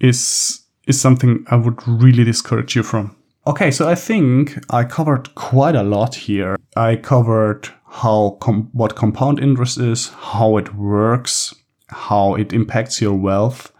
is 0.00 0.62
is 0.86 1.00
something 1.00 1.44
I 1.48 1.56
would 1.56 1.86
really 1.86 2.24
discourage 2.24 2.74
you 2.74 2.82
from. 2.82 3.14
Okay, 3.46 3.70
so 3.70 3.88
I 3.88 3.94
think 3.94 4.58
I 4.68 4.84
covered 4.84 5.34
quite 5.34 5.74
a 5.74 5.82
lot 5.82 6.14
here. 6.14 6.56
I 6.76 6.96
covered 6.96 7.68
how 7.86 8.36
com- 8.40 8.68
what 8.72 8.96
compound 8.96 9.40
interest 9.40 9.78
is, 9.78 10.10
how 10.10 10.58
it 10.58 10.74
works, 10.74 11.54
how 11.88 12.34
it 12.34 12.52
impacts 12.52 13.00
your 13.00 13.14
wealth, 13.14 13.72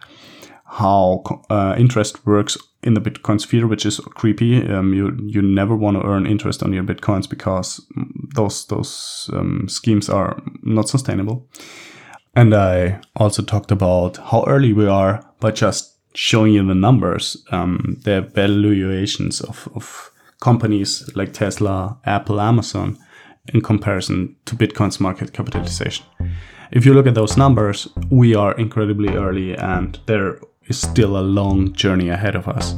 how 0.65 1.23
uh, 1.49 1.75
interest 1.77 2.25
works 2.25 2.57
in 2.81 2.95
the 2.95 3.01
Bitcoin 3.01 3.39
sphere, 3.39 3.67
which 3.67 3.85
is 3.85 3.99
creepy. 3.99 4.67
Um, 4.67 4.93
you 4.95 5.15
you 5.27 5.43
never 5.43 5.75
want 5.75 5.97
to 5.97 6.07
earn 6.07 6.25
interest 6.25 6.63
on 6.63 6.73
your 6.73 6.83
bitcoins 6.83 7.29
because 7.29 7.85
those 8.35 8.65
those 8.65 9.29
um, 9.33 9.67
schemes 9.69 10.09
are 10.09 10.41
not 10.63 10.89
sustainable. 10.89 11.47
And 12.35 12.53
I 12.55 13.01
also 13.15 13.43
talked 13.43 13.71
about 13.71 14.17
how 14.17 14.43
early 14.47 14.73
we 14.73 14.87
are 14.87 15.23
by 15.39 15.51
just 15.51 15.90
showing 16.13 16.53
you 16.53 16.65
the 16.65 16.75
numbers, 16.75 17.37
um, 17.51 17.97
the 18.03 18.21
valuations 18.21 19.41
of, 19.41 19.67
of 19.75 20.11
companies 20.39 21.09
like 21.15 21.33
Tesla, 21.33 21.97
Apple, 22.05 22.41
Amazon 22.41 22.97
in 23.53 23.61
comparison 23.61 24.35
to 24.45 24.55
Bitcoin's 24.55 24.99
market 24.99 25.33
capitalization. 25.33 26.05
If 26.71 26.85
you 26.85 26.93
look 26.93 27.07
at 27.07 27.15
those 27.15 27.37
numbers, 27.37 27.87
we 28.09 28.35
are 28.35 28.53
incredibly 28.53 29.15
early 29.15 29.55
and 29.57 29.99
there 30.05 30.39
is 30.67 30.79
still 30.79 31.17
a 31.17 31.21
long 31.21 31.73
journey 31.73 32.09
ahead 32.09 32.35
of 32.35 32.47
us. 32.47 32.75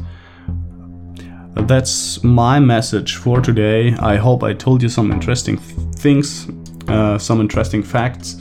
That's 1.56 2.24
my 2.24 2.60
message 2.60 3.18
for 3.18 3.40
today. 3.40 3.94
I 4.00 4.16
hope 4.16 4.44
I 4.44 4.54
told 4.54 4.82
you 4.82 4.90
some 4.90 5.12
interesting 5.12 5.58
things, 5.58 6.48
uh, 6.88 7.18
some 7.20 7.40
interesting 7.40 7.84
facts. 7.84 8.38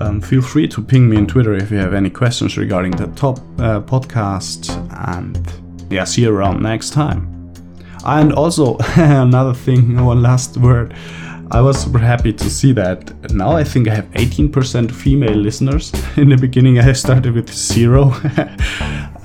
Um, 0.00 0.20
feel 0.20 0.42
free 0.42 0.68
to 0.68 0.82
ping 0.82 1.08
me 1.08 1.16
on 1.16 1.26
Twitter 1.26 1.54
if 1.54 1.70
you 1.70 1.78
have 1.78 1.92
any 1.94 2.10
questions 2.10 2.56
regarding 2.56 2.92
the 2.92 3.08
top 3.08 3.38
uh, 3.58 3.80
podcast. 3.80 4.70
And 5.08 5.36
yeah, 5.90 6.04
see 6.04 6.22
you 6.22 6.34
around 6.34 6.62
next 6.62 6.90
time. 6.90 7.52
And 8.04 8.32
also, 8.32 8.76
another 8.96 9.54
thing, 9.54 10.04
one 10.04 10.22
last 10.22 10.56
word. 10.56 10.94
I 11.50 11.62
was 11.62 11.80
super 11.80 11.98
happy 11.98 12.32
to 12.34 12.50
see 12.50 12.72
that. 12.72 13.32
Now 13.32 13.52
I 13.52 13.64
think 13.64 13.88
I 13.88 13.94
have 13.94 14.10
18% 14.12 14.92
female 14.92 15.34
listeners. 15.34 15.92
In 16.16 16.28
the 16.28 16.36
beginning, 16.36 16.78
I 16.78 16.92
started 16.92 17.34
with 17.34 17.52
zero. 17.52 18.12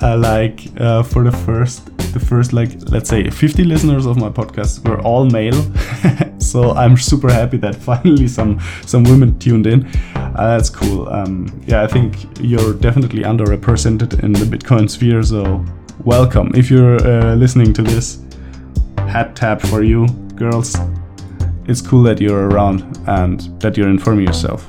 uh, 0.00 0.16
like 0.18 0.68
uh, 0.78 1.02
for 1.02 1.22
the 1.22 1.32
first, 1.32 1.93
the 2.14 2.20
first 2.20 2.52
like 2.52 2.70
let's 2.90 3.10
say 3.10 3.28
50 3.28 3.64
listeners 3.64 4.06
of 4.06 4.16
my 4.16 4.30
podcast 4.30 4.88
were 4.88 5.00
all 5.02 5.26
male. 5.26 5.60
so 6.38 6.70
I'm 6.72 6.96
super 6.96 7.30
happy 7.30 7.58
that 7.58 7.74
finally 7.74 8.28
some 8.28 8.60
some 8.86 9.04
women 9.04 9.38
tuned 9.38 9.66
in. 9.66 9.86
Uh, 10.14 10.56
that's 10.56 10.70
cool. 10.70 11.08
Um, 11.08 11.48
yeah, 11.66 11.82
I 11.82 11.86
think 11.86 12.16
you're 12.40 12.72
definitely 12.72 13.22
underrepresented 13.22 14.22
in 14.22 14.32
the 14.32 14.46
Bitcoin 14.46 14.88
sphere. 14.88 15.22
So 15.22 15.64
welcome 16.04 16.52
if 16.54 16.70
you're 16.70 16.96
uh, 17.06 17.34
listening 17.34 17.74
to 17.74 17.82
this. 17.82 18.20
Hat 18.96 19.36
tap 19.36 19.60
for 19.60 19.82
you, 19.82 20.06
girls 20.34 20.74
it's 21.66 21.80
cool 21.80 22.02
that 22.02 22.20
you're 22.20 22.48
around 22.48 22.82
and 23.06 23.40
that 23.60 23.76
you're 23.76 23.88
informing 23.88 24.26
yourself. 24.26 24.68